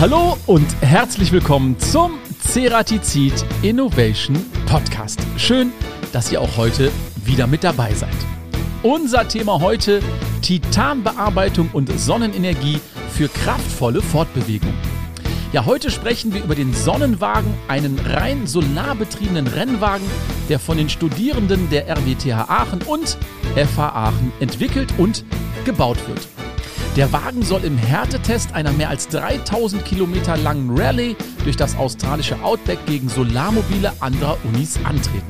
Hallo 0.00 0.36
und 0.46 0.66
herzlich 0.82 1.30
willkommen 1.30 1.78
zum 1.78 2.18
Ceratizid 2.42 3.32
Innovation 3.62 4.36
Podcast. 4.66 5.20
Schön, 5.36 5.72
dass 6.12 6.32
ihr 6.32 6.40
auch 6.40 6.56
heute 6.56 6.90
wieder 7.24 7.46
mit 7.46 7.62
dabei 7.62 7.94
seid. 7.94 8.14
Unser 8.82 9.28
Thema 9.28 9.60
heute 9.60 10.00
Titanbearbeitung 10.42 11.70
und 11.72 11.96
Sonnenenergie 11.98 12.80
für 13.12 13.28
kraftvolle 13.28 14.02
Fortbewegung. 14.02 14.74
Ja, 15.52 15.64
heute 15.64 15.92
sprechen 15.92 16.34
wir 16.34 16.42
über 16.42 16.56
den 16.56 16.74
Sonnenwagen, 16.74 17.54
einen 17.68 17.96
rein 18.00 18.48
solarbetriebenen 18.48 19.46
Rennwagen, 19.46 20.06
der 20.48 20.58
von 20.58 20.76
den 20.76 20.88
Studierenden 20.88 21.70
der 21.70 21.88
RWTH 21.88 22.50
Aachen 22.50 22.82
und 22.82 23.16
FH 23.54 23.88
Aachen 23.90 24.32
entwickelt 24.40 24.92
und 24.98 25.24
gebaut 25.64 25.98
wird. 26.08 26.33
Der 26.96 27.12
Wagen 27.12 27.42
soll 27.42 27.64
im 27.64 27.76
Härtetest 27.76 28.54
einer 28.54 28.70
mehr 28.70 28.88
als 28.88 29.08
3000 29.08 29.84
Kilometer 29.84 30.36
langen 30.36 30.78
Rallye 30.78 31.16
durch 31.42 31.56
das 31.56 31.76
australische 31.76 32.40
Outback 32.44 32.86
gegen 32.86 33.08
Solarmobile 33.08 33.92
anderer 33.98 34.38
Unis 34.44 34.78
antreten. 34.84 35.26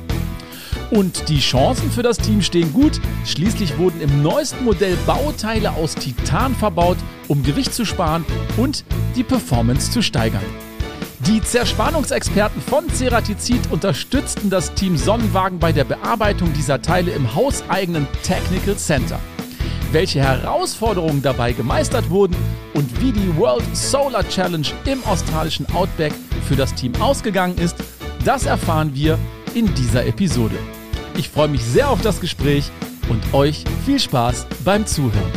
Und 0.91 1.27
die 1.27 1.39
Chancen 1.39 1.89
für 1.89 2.03
das 2.03 2.17
Team 2.17 2.43
stehen 2.43 2.71
gut. 2.71 3.01
Schließlich 3.25 3.79
wurden 3.79 3.99
im 3.99 4.21
neuesten 4.21 4.63
Modell 4.63 4.95
Bauteile 5.07 5.71
aus 5.71 5.95
Titan 5.95 6.53
verbaut, 6.53 6.97
um 7.27 7.41
Gewicht 7.41 7.73
zu 7.73 7.83
sparen 7.83 8.23
und 8.57 8.85
die 9.15 9.23
Performance 9.23 9.89
zu 9.89 10.03
steigern. 10.03 10.45
Die 11.21 11.41
Zerspannungsexperten 11.41 12.61
von 12.61 12.87
Ceratizid 12.89 13.71
unterstützten 13.71 14.51
das 14.51 14.75
Team 14.75 14.97
Sonnenwagen 14.97 15.57
bei 15.57 15.71
der 15.71 15.85
Bearbeitung 15.85 16.53
dieser 16.53 16.83
Teile 16.83 17.09
im 17.09 17.33
hauseigenen 17.33 18.05
Technical 18.21 18.75
Center 18.75 19.19
welche 19.91 20.19
Herausforderungen 20.19 21.21
dabei 21.21 21.53
gemeistert 21.53 22.09
wurden 22.09 22.35
und 22.73 23.01
wie 23.01 23.11
die 23.11 23.35
World 23.37 23.63
Solar 23.75 24.27
Challenge 24.27 24.67
im 24.85 25.03
australischen 25.05 25.65
Outback 25.73 26.13
für 26.47 26.55
das 26.55 26.73
Team 26.75 26.93
ausgegangen 27.01 27.57
ist, 27.57 27.75
das 28.23 28.45
erfahren 28.45 28.93
wir 28.93 29.17
in 29.53 29.73
dieser 29.75 30.05
Episode. 30.05 30.57
Ich 31.17 31.29
freue 31.29 31.47
mich 31.47 31.63
sehr 31.63 31.89
auf 31.89 32.01
das 32.01 32.19
Gespräch 32.19 32.69
und 33.09 33.33
euch 33.33 33.63
viel 33.85 33.99
Spaß 33.99 34.47
beim 34.63 34.85
Zuhören. 34.85 35.31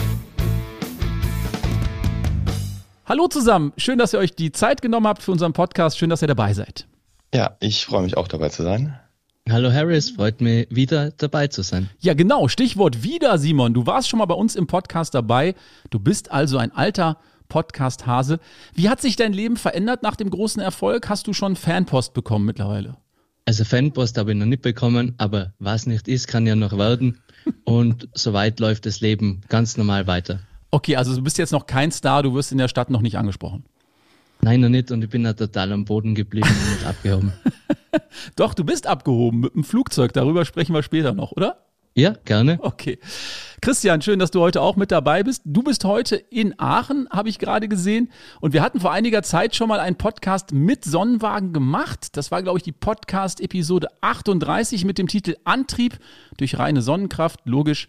Hallo 3.06 3.26
zusammen, 3.28 3.72
schön, 3.76 3.98
dass 3.98 4.12
ihr 4.12 4.18
euch 4.18 4.34
die 4.34 4.52
Zeit 4.52 4.82
genommen 4.82 5.06
habt 5.06 5.22
für 5.22 5.32
unseren 5.32 5.52
Podcast, 5.54 5.98
schön, 5.98 6.10
dass 6.10 6.20
ihr 6.20 6.28
dabei 6.28 6.52
seid. 6.52 6.86
Ja, 7.32 7.56
ich 7.60 7.86
freue 7.86 8.02
mich 8.02 8.16
auch 8.16 8.28
dabei 8.28 8.48
zu 8.48 8.62
sein. 8.62 8.98
Hallo 9.50 9.72
Harris, 9.72 10.10
freut 10.10 10.42
mich 10.42 10.66
wieder 10.68 11.10
dabei 11.12 11.46
zu 11.46 11.62
sein. 11.62 11.88
Ja, 12.00 12.12
genau, 12.12 12.48
Stichwort 12.48 13.02
wieder, 13.02 13.38
Simon. 13.38 13.72
Du 13.72 13.86
warst 13.86 14.10
schon 14.10 14.18
mal 14.18 14.26
bei 14.26 14.34
uns 14.34 14.54
im 14.54 14.66
Podcast 14.66 15.14
dabei. 15.14 15.54
Du 15.88 15.98
bist 15.98 16.30
also 16.30 16.58
ein 16.58 16.70
alter 16.70 17.16
Podcast-Hase. 17.48 18.40
Wie 18.74 18.90
hat 18.90 19.00
sich 19.00 19.16
dein 19.16 19.32
Leben 19.32 19.56
verändert 19.56 20.02
nach 20.02 20.16
dem 20.16 20.28
großen 20.28 20.60
Erfolg? 20.60 21.08
Hast 21.08 21.26
du 21.26 21.32
schon 21.32 21.56
Fanpost 21.56 22.12
bekommen 22.12 22.44
mittlerweile? 22.44 22.98
Also 23.46 23.64
Fanpost 23.64 24.18
habe 24.18 24.32
ich 24.32 24.36
noch 24.36 24.44
nicht 24.44 24.60
bekommen, 24.60 25.14
aber 25.16 25.54
was 25.58 25.86
nicht 25.86 26.08
ist, 26.08 26.28
kann 26.28 26.46
ja 26.46 26.54
noch 26.54 26.76
werden. 26.76 27.18
Und 27.64 28.06
soweit 28.12 28.60
läuft 28.60 28.84
das 28.84 29.00
Leben 29.00 29.40
ganz 29.48 29.78
normal 29.78 30.06
weiter. 30.06 30.40
Okay, 30.70 30.96
also 30.96 31.16
du 31.16 31.22
bist 31.22 31.38
jetzt 31.38 31.52
noch 31.52 31.64
kein 31.64 31.90
Star, 31.90 32.22
du 32.22 32.34
wirst 32.34 32.52
in 32.52 32.58
der 32.58 32.68
Stadt 32.68 32.90
noch 32.90 33.00
nicht 33.00 33.16
angesprochen. 33.16 33.64
Nein, 34.40 34.60
noch 34.60 34.68
nicht 34.68 34.90
und 34.90 35.02
ich 35.02 35.10
bin 35.10 35.24
da 35.24 35.32
total 35.32 35.72
am 35.72 35.84
Boden 35.84 36.14
geblieben 36.14 36.48
und 36.48 36.72
nicht 36.72 36.86
abgehoben. 36.86 37.32
Doch, 38.36 38.54
du 38.54 38.64
bist 38.64 38.86
abgehoben 38.86 39.40
mit 39.40 39.54
dem 39.54 39.64
Flugzeug. 39.64 40.12
Darüber 40.12 40.44
sprechen 40.44 40.74
wir 40.74 40.82
später 40.82 41.12
noch, 41.12 41.32
oder? 41.32 41.64
Ja, 41.94 42.14
gerne. 42.24 42.60
Okay. 42.62 43.00
Christian, 43.60 44.00
schön, 44.02 44.20
dass 44.20 44.30
du 44.30 44.40
heute 44.40 44.62
auch 44.62 44.76
mit 44.76 44.92
dabei 44.92 45.24
bist. 45.24 45.42
Du 45.44 45.64
bist 45.64 45.84
heute 45.84 46.14
in 46.14 46.54
Aachen, 46.58 47.08
habe 47.10 47.28
ich 47.28 47.40
gerade 47.40 47.66
gesehen. 47.66 48.12
Und 48.40 48.52
wir 48.52 48.62
hatten 48.62 48.78
vor 48.78 48.92
einiger 48.92 49.24
Zeit 49.24 49.56
schon 49.56 49.68
mal 49.68 49.80
einen 49.80 49.96
Podcast 49.96 50.52
mit 50.52 50.84
Sonnenwagen 50.84 51.52
gemacht. 51.52 52.16
Das 52.16 52.30
war, 52.30 52.40
glaube 52.44 52.58
ich, 52.58 52.62
die 52.62 52.70
Podcast-Episode 52.70 53.88
38 54.00 54.84
mit 54.84 54.98
dem 54.98 55.08
Titel 55.08 55.34
Antrieb 55.42 55.98
durch 56.36 56.56
reine 56.56 56.82
Sonnenkraft, 56.82 57.40
logisch. 57.46 57.88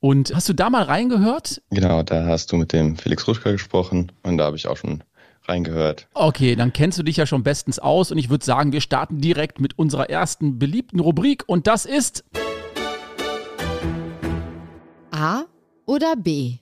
Und 0.00 0.34
hast 0.34 0.48
du 0.48 0.54
da 0.54 0.70
mal 0.70 0.84
reingehört? 0.84 1.60
Genau, 1.70 2.02
da 2.02 2.24
hast 2.24 2.52
du 2.52 2.56
mit 2.56 2.72
dem 2.72 2.96
Felix 2.96 3.28
Ruschka 3.28 3.52
gesprochen 3.52 4.12
und 4.22 4.38
da 4.38 4.46
habe 4.46 4.56
ich 4.56 4.66
auch 4.66 4.78
schon 4.78 5.04
reingehört. 5.48 6.08
Okay, 6.14 6.56
dann 6.56 6.72
kennst 6.72 6.98
du 6.98 7.02
dich 7.02 7.16
ja 7.16 7.26
schon 7.26 7.42
bestens 7.42 7.78
aus 7.78 8.10
und 8.10 8.18
ich 8.18 8.30
würde 8.30 8.44
sagen, 8.44 8.72
wir 8.72 8.80
starten 8.80 9.20
direkt 9.20 9.60
mit 9.60 9.78
unserer 9.78 10.08
ersten 10.10 10.58
beliebten 10.58 11.00
Rubrik 11.00 11.44
und 11.46 11.66
das 11.66 11.84
ist 11.84 12.24
A 15.10 15.44
oder 15.86 16.16
B? 16.16 16.58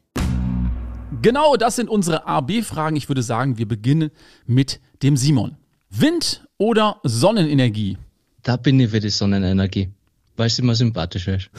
Genau, 1.23 1.57
das 1.57 1.77
sind 1.77 1.91
unsere 1.91 2.27
A-B-Fragen. 2.27 2.97
Ich 2.97 3.09
würde 3.09 3.23
sagen, 3.23 3.59
wir 3.59 3.69
beginnen 3.69 4.11
mit 4.47 4.81
dem 5.03 5.17
Simon. 5.17 5.57
Wind 5.91 6.47
oder 6.57 7.01
Sonnenenergie? 7.03 7.99
Da 8.43 8.57
bin 8.57 8.81
ich 8.81 8.91
für 8.91 9.01
die 9.01 9.11
Sonnenenergie, 9.11 9.91
weil 10.37 10.49
sie 10.49 10.63
immer 10.63 10.75
sympathisch 10.75 11.29
ist. 11.29 11.51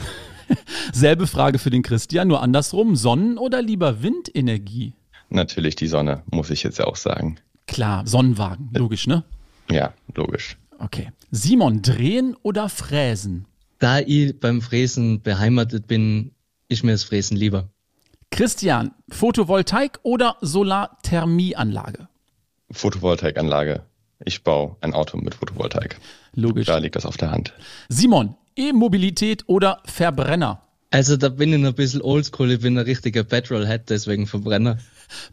Selbe 0.92 1.26
Frage 1.26 1.58
für 1.58 1.70
den 1.70 1.82
Christian, 1.82 2.28
nur 2.28 2.42
andersrum. 2.42 2.96
Sonnen- 2.96 3.38
oder 3.38 3.62
lieber 3.62 4.02
Windenergie? 4.02 4.94
Natürlich 5.32 5.76
die 5.76 5.86
Sonne, 5.86 6.22
muss 6.30 6.50
ich 6.50 6.62
jetzt 6.62 6.78
ja 6.78 6.86
auch 6.86 6.96
sagen. 6.96 7.38
Klar, 7.66 8.06
Sonnenwagen, 8.06 8.70
logisch, 8.74 9.06
ne? 9.06 9.24
Ja, 9.70 9.94
logisch. 10.14 10.58
Okay. 10.78 11.10
Simon, 11.30 11.80
drehen 11.80 12.36
oder 12.42 12.68
fräsen? 12.68 13.46
Da 13.78 14.00
ich 14.00 14.38
beim 14.38 14.60
Fräsen 14.60 15.22
beheimatet 15.22 15.86
bin, 15.86 16.32
ist 16.68 16.84
mir 16.84 16.92
das 16.92 17.04
Fräsen 17.04 17.36
lieber. 17.36 17.70
Christian, 18.30 18.92
Photovoltaik 19.08 20.00
oder 20.02 20.36
Solarthermieanlage? 20.42 22.08
Photovoltaikanlage. 22.70 23.84
Ich 24.24 24.44
baue 24.44 24.76
ein 24.82 24.92
Auto 24.92 25.16
mit 25.16 25.34
Photovoltaik. 25.34 25.98
Logisch. 26.34 26.66
Da 26.66 26.76
liegt 26.76 26.96
das 26.96 27.06
auf 27.06 27.16
der 27.16 27.30
Hand. 27.30 27.54
Simon, 27.88 28.36
E-Mobilität 28.54 29.44
oder 29.46 29.82
Verbrenner? 29.84 30.62
Also 30.90 31.16
da 31.16 31.30
bin 31.30 31.54
ich 31.54 31.64
ein 31.64 31.74
bisschen 31.74 32.02
oldschool, 32.02 32.52
ich 32.52 32.60
bin 32.60 32.76
ein 32.76 32.84
richtiger 32.84 33.24
Petrolhead, 33.24 33.88
deswegen 33.88 34.26
Verbrenner. 34.26 34.76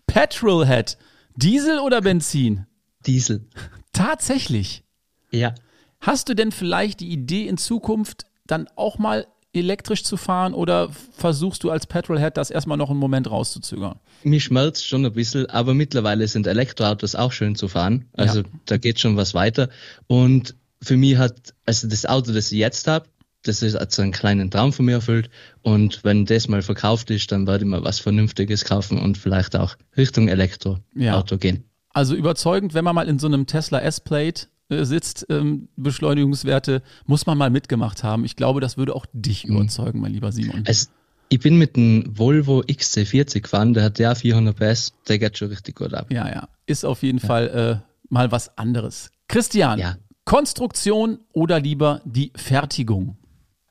Petrolhead, 0.08 0.98
Diesel 1.36 1.80
oder 1.80 2.02
Benzin? 2.02 2.66
Diesel. 3.06 3.48
Tatsächlich. 3.94 4.84
Ja. 5.32 5.56
Hast 6.02 6.30
du 6.30 6.34
denn 6.34 6.52
vielleicht 6.52 7.00
die 7.00 7.10
Idee 7.10 7.48
in 7.48 7.58
Zukunft 7.58 8.26
dann 8.46 8.68
auch 8.76 8.98
mal 8.98 9.28
elektrisch 9.52 10.04
zu 10.04 10.16
fahren 10.16 10.54
oder 10.54 10.90
versuchst 11.14 11.64
du 11.64 11.72
als 11.72 11.88
Petrolhead 11.88 12.38
das 12.38 12.52
erstmal 12.52 12.78
noch 12.78 12.90
einen 12.90 13.00
Moment 13.00 13.30
rauszuzögern? 13.30 14.00
Mich 14.24 14.44
schmerzt 14.44 14.88
schon 14.88 15.06
ein 15.06 15.14
bisschen, 15.14 15.48
aber 15.48 15.74
mittlerweile 15.74 16.28
sind 16.28 16.46
Elektroautos 16.46 17.16
auch 17.16 17.32
schön 17.32 17.56
zu 17.56 17.68
fahren. 17.68 18.06
Also 18.14 18.42
ja. 18.42 18.46
da 18.66 18.78
geht 18.78 19.00
schon 19.00 19.18
was 19.18 19.34
weiter. 19.34 19.70
Und 20.08 20.56
für 20.82 20.98
mich 20.98 21.18
hat, 21.18 21.54
also 21.66 21.88
das 21.88 22.06
Auto, 22.06 22.32
das 22.32 22.52
ich 22.52 22.60
jetzt 22.60 22.88
habe, 22.88 23.08
das 23.44 23.62
ist 23.62 23.76
also 23.76 24.02
einen 24.02 24.12
kleinen 24.12 24.52
Traum 24.52 24.74
von 24.74 24.86
mir 24.86 24.94
erfüllt. 24.94 25.30
Und 25.62 26.04
wenn 26.04 26.26
das 26.26 26.48
mal 26.48 26.62
verkauft 26.62 27.10
ist, 27.12 27.32
dann 27.32 27.48
werde 27.48 27.64
ich 27.64 27.70
mal 27.70 27.84
was 27.84 28.00
Vernünftiges 28.00 28.66
kaufen 28.66 29.00
und 29.00 29.18
vielleicht 29.18 29.56
auch 29.56 29.76
Richtung 29.96 30.28
Elektroauto 30.28 30.82
ja. 30.96 31.38
gehen. 31.38 31.64
Also 31.92 32.16
überzeugend, 32.16 32.74
wenn 32.74 32.84
man 32.84 32.96
mal 32.96 33.08
in 33.08 33.20
so 33.20 33.28
einem 33.28 33.48
Tesla 33.48 33.80
S-Plate 33.80 34.48
äh, 34.70 34.84
sitzt, 34.84 35.26
ähm, 35.30 35.70
Beschleunigungswerte, 35.76 36.84
muss 37.06 37.26
man 37.26 37.38
mal 37.38 37.50
mitgemacht 37.50 38.04
haben. 38.04 38.26
Ich 38.26 38.36
glaube, 38.36 38.62
das 38.62 38.78
würde 38.78 38.96
auch 38.96 39.06
dich 39.14 39.48
mhm. 39.48 39.56
überzeugen, 39.56 40.00
mein 40.00 40.14
lieber 40.14 40.32
Simon. 40.32 40.64
Es, 40.66 40.92
ich 41.30 41.40
bin 41.40 41.58
mit 41.58 41.76
einem 41.76 42.18
Volvo 42.18 42.62
XC40 42.62 43.42
gefahren, 43.42 43.74
der 43.74 43.84
hat 43.84 44.00
ja 44.00 44.14
400 44.14 44.56
PS, 44.56 44.94
der 45.08 45.20
geht 45.20 45.38
schon 45.38 45.50
richtig 45.50 45.76
gut 45.76 45.94
ab. 45.94 46.12
Ja, 46.12 46.28
ja, 46.28 46.50
ist 46.66 46.86
auf 46.86 47.04
jeden 47.04 47.20
ja. 47.20 47.28
Fall 47.28 47.82
äh, 47.84 47.90
mal 48.10 48.32
was 48.32 48.58
anderes. 48.58 49.12
Christian, 49.28 49.80
ja. 49.80 49.96
Konstruktion 50.26 51.20
oder 51.34 51.60
lieber 51.60 52.02
die 52.06 52.32
Fertigung? 52.36 53.18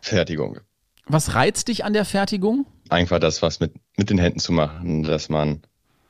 Fertigung. 0.00 0.60
Was 1.06 1.34
reizt 1.34 1.68
dich 1.68 1.84
an 1.84 1.92
der 1.92 2.04
Fertigung? 2.04 2.66
Einfach 2.90 3.18
das, 3.18 3.42
was 3.42 3.60
mit, 3.60 3.72
mit 3.96 4.10
den 4.10 4.18
Händen 4.18 4.38
zu 4.38 4.52
machen, 4.52 5.02
dass 5.02 5.28
man 5.28 5.62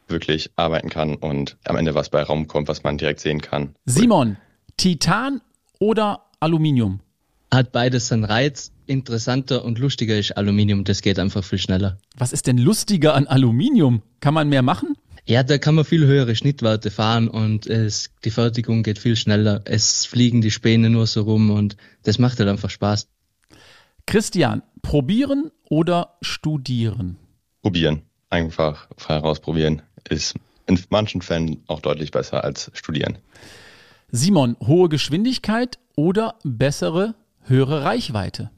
wirklich 0.09 0.51
arbeiten 0.57 0.89
kann 0.89 1.15
und 1.15 1.57
am 1.65 1.77
Ende 1.77 1.95
was 1.95 2.09
bei 2.09 2.23
Raum 2.23 2.49
kommt, 2.49 2.69
was 2.69 2.83
man 2.83 2.99
direkt 2.99 3.21
sehen 3.21 3.41
kann. 3.41 3.75
Simon, 3.85 4.37
Titan 4.77 5.41
oder 5.79 6.25
Aluminium? 6.41 7.01
Hat 7.53 7.73
beides 7.73 8.09
seinen 8.09 8.25
Reiz. 8.25 8.73
Interessanter 8.87 9.65
und 9.65 9.79
lustiger 9.79 10.19
ist 10.19 10.37
Aluminium, 10.37 10.85
das 10.85 11.03
geht 11.03 11.19
einfach 11.19 11.45
viel 11.45 11.59
schneller. 11.59 11.99
Was 12.17 12.33
ist 12.33 12.47
denn 12.47 12.57
lustiger 12.57 13.15
an 13.15 13.27
Aluminium? 13.27 14.03
Kann 14.21 14.33
man 14.33 14.49
mehr 14.49 14.63
machen? 14.63 14.97
Ja, 15.27 15.43
da 15.43 15.59
kann 15.59 15.75
man 15.75 15.85
viel 15.85 16.07
höhere 16.07 16.35
Schnittwerte 16.35 16.91
fahren 16.91 17.29
und 17.29 17.67
es, 17.67 18.11
die 18.25 18.31
Fertigung 18.31 18.83
geht 18.83 18.99
viel 18.99 19.15
schneller. 19.15 19.61
Es 19.67 20.07
fliegen 20.07 20.41
die 20.41 20.51
Späne 20.51 20.89
nur 20.89 21.07
so 21.07 21.21
rum 21.21 21.51
und 21.51 21.77
das 22.03 22.19
macht 22.19 22.39
halt 22.39 22.49
einfach 22.49 22.71
Spaß. 22.71 23.09
Christian, 24.09 24.63
probieren 24.81 25.51
oder 25.69 26.17
studieren? 26.23 27.19
Probieren. 27.61 28.05
Einfach 28.31 28.89
frei 28.97 29.19
rausprobieren. 29.19 29.83
Ist 30.09 30.35
in 30.67 30.81
manchen 30.89 31.21
Fällen 31.21 31.63
auch 31.67 31.81
deutlich 31.81 32.11
besser 32.11 32.43
als 32.43 32.71
studieren. 32.73 33.19
Simon, 34.11 34.57
hohe 34.67 34.89
Geschwindigkeit 34.89 35.79
oder 35.95 36.37
bessere, 36.43 37.17
höhere 37.43 37.85
Reichweite? 37.85 38.51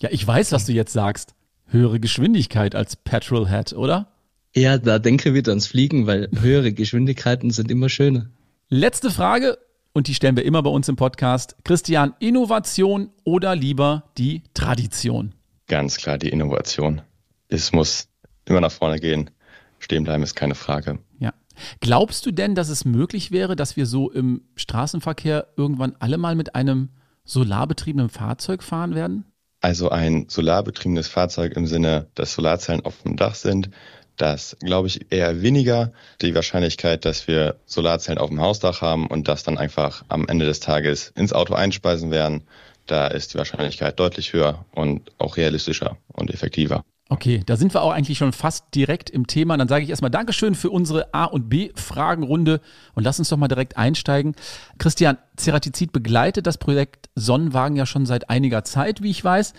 Ja, 0.00 0.08
ich 0.10 0.26
weiß, 0.26 0.50
was 0.50 0.66
du 0.66 0.72
jetzt 0.72 0.92
sagst. 0.92 1.36
Höhere 1.68 2.00
Geschwindigkeit 2.00 2.74
als 2.74 2.96
Petrolhead, 2.96 3.72
oder? 3.72 4.08
Ja, 4.52 4.78
da 4.78 4.98
denke 4.98 5.28
ich 5.28 5.34
wieder 5.36 5.52
ans 5.52 5.68
Fliegen, 5.68 6.08
weil 6.08 6.28
höhere 6.40 6.72
Geschwindigkeiten 6.72 7.52
sind 7.52 7.70
immer 7.70 7.88
schöner. 7.88 8.30
Letzte 8.68 9.12
Frage, 9.12 9.58
und 9.96 10.08
die 10.08 10.14
stellen 10.14 10.36
wir 10.36 10.44
immer 10.44 10.62
bei 10.62 10.68
uns 10.68 10.90
im 10.90 10.96
Podcast. 10.96 11.56
Christian, 11.64 12.12
Innovation 12.18 13.08
oder 13.24 13.56
lieber 13.56 14.04
die 14.18 14.42
Tradition? 14.52 15.34
Ganz 15.68 15.96
klar 15.96 16.18
die 16.18 16.28
Innovation. 16.28 17.00
Es 17.48 17.72
muss 17.72 18.06
immer 18.44 18.60
nach 18.60 18.70
vorne 18.70 19.00
gehen. 19.00 19.30
Stehen 19.78 20.04
bleiben 20.04 20.22
ist 20.22 20.34
keine 20.34 20.54
Frage. 20.54 20.98
Ja. 21.18 21.32
Glaubst 21.80 22.26
du 22.26 22.30
denn, 22.30 22.54
dass 22.54 22.68
es 22.68 22.84
möglich 22.84 23.30
wäre, 23.30 23.56
dass 23.56 23.78
wir 23.78 23.86
so 23.86 24.10
im 24.10 24.42
Straßenverkehr 24.56 25.46
irgendwann 25.56 25.96
alle 25.98 26.18
mal 26.18 26.34
mit 26.34 26.54
einem 26.54 26.90
solarbetriebenen 27.24 28.10
Fahrzeug 28.10 28.62
fahren 28.62 28.94
werden? 28.94 29.24
Also 29.62 29.88
ein 29.88 30.26
solarbetriebenes 30.28 31.08
Fahrzeug 31.08 31.56
im 31.56 31.66
Sinne, 31.66 32.08
dass 32.14 32.34
Solarzellen 32.34 32.84
auf 32.84 33.00
dem 33.02 33.16
Dach 33.16 33.34
sind, 33.34 33.70
das 34.16 34.56
glaube 34.60 34.88
ich 34.88 35.12
eher 35.12 35.42
weniger. 35.42 35.92
Die 36.22 36.34
Wahrscheinlichkeit, 36.34 37.04
dass 37.04 37.28
wir 37.28 37.56
Solarzellen 37.66 38.18
auf 38.18 38.30
dem 38.30 38.40
Hausdach 38.40 38.80
haben 38.80 39.06
und 39.06 39.28
das 39.28 39.42
dann 39.42 39.58
einfach 39.58 40.04
am 40.08 40.26
Ende 40.28 40.46
des 40.46 40.60
Tages 40.60 41.12
ins 41.14 41.32
Auto 41.32 41.54
einspeisen 41.54 42.10
werden, 42.10 42.42
da 42.86 43.08
ist 43.08 43.34
die 43.34 43.38
Wahrscheinlichkeit 43.38 43.98
deutlich 43.98 44.32
höher 44.32 44.64
und 44.72 45.12
auch 45.18 45.36
realistischer 45.36 45.96
und 46.12 46.32
effektiver. 46.32 46.84
Okay, 47.08 47.42
da 47.46 47.56
sind 47.56 47.72
wir 47.72 47.82
auch 47.82 47.92
eigentlich 47.92 48.18
schon 48.18 48.32
fast 48.32 48.74
direkt 48.74 49.10
im 49.10 49.28
Thema. 49.28 49.56
Dann 49.56 49.68
sage 49.68 49.84
ich 49.84 49.90
erstmal 49.90 50.10
Dankeschön 50.10 50.56
für 50.56 50.70
unsere 50.70 51.14
A- 51.14 51.26
und 51.26 51.48
B-Fragenrunde 51.48 52.60
und 52.94 53.04
lass 53.04 53.20
uns 53.20 53.28
doch 53.28 53.36
mal 53.36 53.46
direkt 53.46 53.76
einsteigen. 53.76 54.34
Christian, 54.78 55.16
Ceratizid 55.36 55.92
begleitet 55.92 56.48
das 56.48 56.58
Projekt 56.58 57.08
Sonnenwagen 57.14 57.76
ja 57.76 57.86
schon 57.86 58.06
seit 58.06 58.28
einiger 58.28 58.64
Zeit, 58.64 59.02
wie 59.02 59.10
ich 59.10 59.22
weiß. 59.22 59.52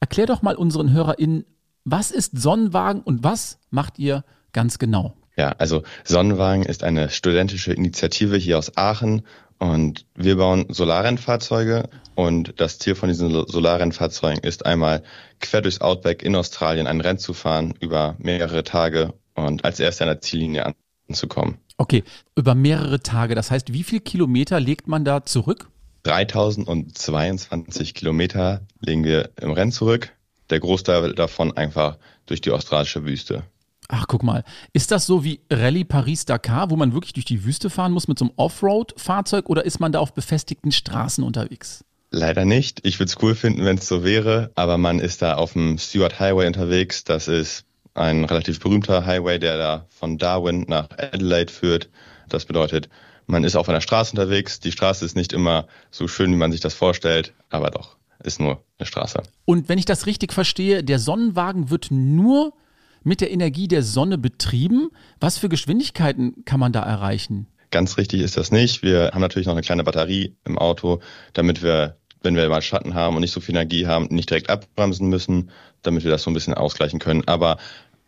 Erklär 0.00 0.26
doch 0.26 0.40
mal 0.40 0.54
unseren 0.54 0.92
HörerInnen, 0.92 1.44
was 1.84 2.10
ist 2.10 2.38
Sonnenwagen 2.38 3.02
und 3.02 3.22
was 3.22 3.58
macht 3.70 3.98
ihr 3.98 4.24
ganz 4.52 4.78
genau? 4.78 5.14
Ja, 5.36 5.50
also 5.58 5.82
Sonnenwagen 6.04 6.64
ist 6.64 6.84
eine 6.84 7.10
studentische 7.10 7.72
Initiative 7.72 8.36
hier 8.36 8.58
aus 8.58 8.76
Aachen 8.76 9.22
und 9.58 10.06
wir 10.14 10.36
bauen 10.36 10.66
Solarrennfahrzeuge 10.68 11.88
und 12.14 12.54
das 12.60 12.78
Ziel 12.78 12.94
von 12.94 13.08
diesen 13.08 13.30
Solarrennfahrzeugen 13.30 14.42
ist 14.42 14.64
einmal 14.64 15.02
quer 15.40 15.60
durchs 15.62 15.80
Outback 15.80 16.22
in 16.22 16.36
Australien 16.36 16.86
ein 16.86 17.00
Rennen 17.00 17.18
zu 17.18 17.34
fahren 17.34 17.74
über 17.80 18.14
mehrere 18.18 18.62
Tage 18.62 19.14
und 19.34 19.64
als 19.64 19.80
erster 19.80 20.04
an 20.04 20.10
der 20.10 20.20
Ziellinie 20.20 20.74
anzukommen. 21.08 21.58
Okay, 21.76 22.04
über 22.36 22.54
mehrere 22.54 23.00
Tage. 23.00 23.34
Das 23.34 23.50
heißt, 23.50 23.72
wie 23.72 23.82
viel 23.82 23.98
Kilometer 24.00 24.60
legt 24.60 24.86
man 24.86 25.04
da 25.04 25.24
zurück? 25.24 25.68
3022 26.04 27.94
Kilometer 27.94 28.60
legen 28.80 29.02
wir 29.02 29.30
im 29.40 29.50
Rennen 29.50 29.72
zurück. 29.72 30.12
Der 30.50 30.60
Großteil 30.60 31.14
davon 31.14 31.56
einfach 31.56 31.98
durch 32.26 32.40
die 32.40 32.50
australische 32.50 33.04
Wüste. 33.04 33.44
Ach, 33.88 34.06
guck 34.08 34.22
mal. 34.22 34.44
Ist 34.72 34.90
das 34.90 35.06
so 35.06 35.24
wie 35.24 35.40
Rallye 35.50 35.84
Paris-Dakar, 35.84 36.70
wo 36.70 36.76
man 36.76 36.94
wirklich 36.94 37.12
durch 37.12 37.26
die 37.26 37.44
Wüste 37.44 37.68
fahren 37.70 37.92
muss 37.92 38.08
mit 38.08 38.18
so 38.18 38.26
einem 38.26 38.34
Offroad-Fahrzeug 38.36 39.48
oder 39.48 39.64
ist 39.64 39.78
man 39.78 39.92
da 39.92 39.98
auf 39.98 40.14
befestigten 40.14 40.72
Straßen 40.72 41.22
unterwegs? 41.22 41.84
Leider 42.10 42.44
nicht. 42.44 42.80
Ich 42.86 42.98
würde 42.98 43.10
es 43.10 43.22
cool 43.22 43.34
finden, 43.34 43.64
wenn 43.64 43.76
es 43.76 43.88
so 43.88 44.04
wäre, 44.04 44.50
aber 44.54 44.78
man 44.78 45.00
ist 45.00 45.20
da 45.20 45.34
auf 45.34 45.52
dem 45.52 45.78
Stewart 45.78 46.20
Highway 46.20 46.46
unterwegs. 46.46 47.04
Das 47.04 47.28
ist 47.28 47.64
ein 47.94 48.24
relativ 48.24 48.60
berühmter 48.60 49.04
Highway, 49.04 49.38
der 49.38 49.58
da 49.58 49.86
von 49.90 50.18
Darwin 50.18 50.64
nach 50.68 50.88
Adelaide 50.90 51.52
führt. 51.52 51.88
Das 52.28 52.44
bedeutet, 52.44 52.88
man 53.26 53.44
ist 53.44 53.56
auf 53.56 53.68
einer 53.68 53.80
Straße 53.80 54.12
unterwegs. 54.12 54.60
Die 54.60 54.72
Straße 54.72 55.04
ist 55.04 55.16
nicht 55.16 55.32
immer 55.32 55.66
so 55.90 56.08
schön, 56.08 56.30
wie 56.30 56.36
man 56.36 56.52
sich 56.52 56.60
das 56.60 56.74
vorstellt, 56.74 57.32
aber 57.50 57.70
doch, 57.70 57.96
ist 58.24 58.40
nur 58.40 58.64
eine 58.78 58.86
Straße. 58.86 59.22
Und 59.44 59.68
wenn 59.68 59.78
ich 59.78 59.84
das 59.84 60.06
richtig 60.06 60.32
verstehe, 60.32 60.82
der 60.82 60.98
Sonnenwagen 60.98 61.70
wird 61.70 61.90
nur 61.90 62.52
mit 63.04 63.20
der 63.20 63.30
Energie 63.30 63.68
der 63.68 63.82
Sonne 63.82 64.18
betrieben. 64.18 64.88
Was 65.20 65.38
für 65.38 65.48
Geschwindigkeiten 65.48 66.44
kann 66.44 66.58
man 66.58 66.72
da 66.72 66.82
erreichen? 66.82 67.46
Ganz 67.70 67.96
richtig 67.98 68.22
ist 68.22 68.36
das 68.36 68.50
nicht. 68.50 68.82
Wir 68.82 69.10
haben 69.12 69.20
natürlich 69.20 69.46
noch 69.46 69.54
eine 69.54 69.62
kleine 69.62 69.84
Batterie 69.84 70.36
im 70.44 70.58
Auto, 70.58 71.00
damit 71.32 71.62
wir, 71.62 71.96
wenn 72.22 72.34
wir 72.34 72.48
mal 72.48 72.62
Schatten 72.62 72.94
haben 72.94 73.14
und 73.14 73.20
nicht 73.20 73.32
so 73.32 73.40
viel 73.40 73.54
Energie 73.54 73.86
haben, 73.86 74.06
nicht 74.06 74.30
direkt 74.30 74.48
abbremsen 74.48 75.08
müssen, 75.08 75.50
damit 75.82 76.04
wir 76.04 76.10
das 76.10 76.22
so 76.22 76.30
ein 76.30 76.34
bisschen 76.34 76.54
ausgleichen 76.54 76.98
können. 76.98 77.26
Aber 77.26 77.58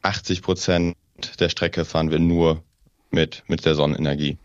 80 0.02 0.42
Prozent 0.42 0.96
der 1.38 1.48
Strecke 1.48 1.84
fahren 1.84 2.10
wir 2.10 2.18
nur 2.18 2.62
mit, 3.10 3.44
mit 3.48 3.64
der 3.64 3.74
Sonnenenergie. 3.74 4.38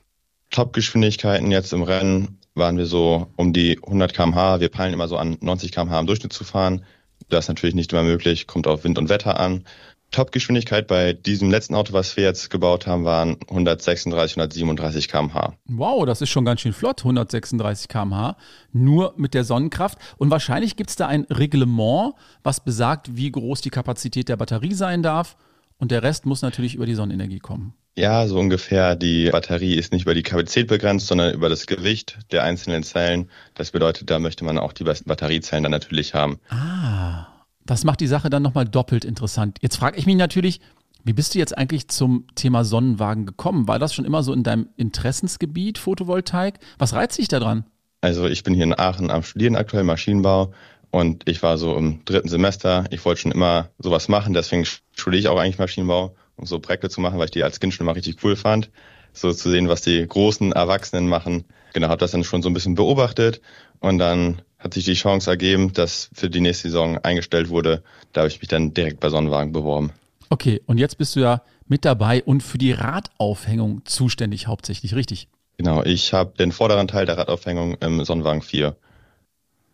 Topgeschwindigkeiten 0.49 1.51
jetzt 1.51 1.71
im 1.71 1.83
Rennen 1.83 2.39
waren 2.55 2.77
wir 2.77 2.85
so 2.85 3.27
um 3.35 3.53
die 3.53 3.77
100 3.83 4.13
kmh. 4.13 4.59
Wir 4.59 4.69
peilen 4.69 4.93
immer 4.93 5.07
so 5.07 5.17
an 5.17 5.37
90 5.41 5.71
kmh 5.71 5.99
im 5.99 6.07
Durchschnitt 6.07 6.33
zu 6.33 6.43
fahren. 6.43 6.83
Das 7.29 7.45
ist 7.45 7.49
natürlich 7.49 7.75
nicht 7.75 7.93
immer 7.93 8.03
möglich, 8.03 8.47
kommt 8.47 8.67
auf 8.67 8.83
Wind 8.83 8.97
und 8.97 9.09
Wetter 9.09 9.39
an. 9.39 9.63
Topgeschwindigkeit 10.11 10.87
bei 10.87 11.13
diesem 11.13 11.49
letzten 11.49 11.73
Auto, 11.73 11.93
was 11.93 12.17
wir 12.17 12.25
jetzt 12.25 12.49
gebaut 12.49 12.85
haben, 12.85 13.05
waren 13.05 13.37
136, 13.49 14.35
137 14.35 15.07
km/h. 15.07 15.53
Wow, 15.67 16.05
das 16.05 16.21
ist 16.21 16.29
schon 16.29 16.43
ganz 16.43 16.59
schön 16.59 16.73
flott, 16.73 16.99
136 16.99 17.87
km/h, 17.87 18.35
nur 18.73 19.13
mit 19.15 19.33
der 19.33 19.45
Sonnenkraft. 19.45 19.97
Und 20.17 20.29
wahrscheinlich 20.29 20.75
gibt 20.75 20.89
es 20.89 20.97
da 20.97 21.07
ein 21.07 21.25
Reglement, 21.29 22.13
was 22.43 22.61
besagt, 22.61 23.15
wie 23.15 23.31
groß 23.31 23.61
die 23.61 23.69
Kapazität 23.69 24.27
der 24.27 24.35
Batterie 24.35 24.73
sein 24.73 25.01
darf. 25.01 25.37
Und 25.77 25.91
der 25.91 26.03
Rest 26.03 26.25
muss 26.25 26.41
natürlich 26.41 26.75
über 26.75 26.85
die 26.85 26.95
Sonnenenergie 26.95 27.39
kommen. 27.39 27.73
Ja, 27.97 28.25
so 28.27 28.39
ungefähr. 28.39 28.95
Die 28.95 29.29
Batterie 29.29 29.75
ist 29.75 29.91
nicht 29.91 30.03
über 30.03 30.13
die 30.13 30.23
Kapazität 30.23 30.67
begrenzt, 30.67 31.07
sondern 31.07 31.33
über 31.33 31.49
das 31.49 31.67
Gewicht 31.67 32.19
der 32.31 32.43
einzelnen 32.43 32.83
Zellen. 32.83 33.29
Das 33.53 33.71
bedeutet, 33.71 34.09
da 34.09 34.19
möchte 34.19 34.45
man 34.45 34.57
auch 34.57 34.73
die 34.73 34.85
besten 34.85 35.09
Batteriezellen 35.09 35.63
dann 35.63 35.71
natürlich 35.71 36.13
haben. 36.13 36.39
Ah. 36.49 37.27
Das 37.65 37.83
macht 37.83 37.99
die 37.99 38.07
Sache 38.07 38.29
dann 38.29 38.43
nochmal 38.43 38.65
doppelt 38.65 39.05
interessant. 39.05 39.57
Jetzt 39.61 39.77
frage 39.77 39.97
ich 39.97 40.05
mich 40.05 40.15
natürlich, 40.15 40.61
wie 41.03 41.13
bist 41.13 41.33
du 41.33 41.39
jetzt 41.39 41.57
eigentlich 41.57 41.87
zum 41.89 42.25
Thema 42.35 42.63
Sonnenwagen 42.63 43.25
gekommen? 43.25 43.67
War 43.67 43.79
das 43.79 43.93
schon 43.93 44.05
immer 44.05 44.23
so 44.23 44.33
in 44.33 44.43
deinem 44.43 44.69
Interessensgebiet, 44.77 45.77
Photovoltaik? 45.77 46.59
Was 46.77 46.93
reizt 46.93 47.17
dich 47.17 47.27
daran? 47.27 47.65
Also 48.01 48.27
ich 48.27 48.43
bin 48.43 48.53
hier 48.53 48.63
in 48.63 48.77
Aachen 48.77 49.11
am 49.11 49.23
Studieren 49.23 49.55
aktuell 49.55 49.83
Maschinenbau 49.83 50.53
und 50.89 51.27
ich 51.29 51.43
war 51.43 51.57
so 51.57 51.75
im 51.75 52.03
dritten 52.05 52.29
Semester. 52.29 52.85
Ich 52.89 53.03
wollte 53.05 53.21
schon 53.21 53.31
immer 53.31 53.69
sowas 53.79 54.09
machen, 54.09 54.33
deswegen 54.33 54.65
studiere 54.65 55.19
ich 55.19 55.27
auch 55.27 55.39
eigentlich 55.39 55.59
Maschinenbau, 55.59 56.15
um 56.41 56.47
so 56.47 56.59
Projekte 56.59 56.89
zu 56.89 56.99
machen, 56.99 57.17
weil 57.17 57.25
ich 57.25 57.31
die 57.31 57.43
als 57.43 57.59
Kind 57.59 57.73
schon 57.73 57.85
immer 57.85 57.95
richtig 57.95 58.17
cool 58.23 58.35
fand. 58.35 58.69
So 59.13 59.31
zu 59.31 59.49
sehen, 59.49 59.69
was 59.69 59.81
die 59.81 60.05
großen 60.05 60.51
Erwachsenen 60.51 61.07
machen. 61.07 61.45
Genau, 61.73 61.87
habe 61.87 61.99
das 61.99 62.11
dann 62.11 62.23
schon 62.23 62.41
so 62.41 62.49
ein 62.49 62.53
bisschen 62.53 62.75
beobachtet 62.75 63.41
und 63.79 63.97
dann 63.97 64.41
hat 64.57 64.73
sich 64.73 64.85
die 64.85 64.93
Chance 64.93 65.29
ergeben, 65.29 65.73
dass 65.73 66.09
für 66.13 66.29
die 66.29 66.41
nächste 66.41 66.69
Saison 66.69 66.97
eingestellt 66.99 67.49
wurde. 67.49 67.83
Da 68.13 68.21
habe 68.21 68.29
ich 68.29 68.39
mich 68.39 68.49
dann 68.49 68.73
direkt 68.73 68.99
bei 68.99 69.09
Sonnenwagen 69.09 69.53
beworben. 69.53 69.91
Okay, 70.29 70.61
und 70.65 70.77
jetzt 70.77 70.97
bist 70.97 71.15
du 71.15 71.21
ja 71.21 71.41
mit 71.67 71.83
dabei 71.83 72.23
und 72.23 72.41
für 72.41 72.57
die 72.57 72.71
Radaufhängung 72.71 73.81
zuständig 73.85 74.47
hauptsächlich, 74.47 74.95
richtig? 74.95 75.27
Genau, 75.57 75.83
ich 75.83 76.13
habe 76.13 76.33
den 76.37 76.51
vorderen 76.51 76.87
Teil 76.87 77.05
der 77.05 77.17
Radaufhängung 77.17 77.75
im 77.75 78.03
Sonnenwagen 78.03 78.41
4 78.41 78.75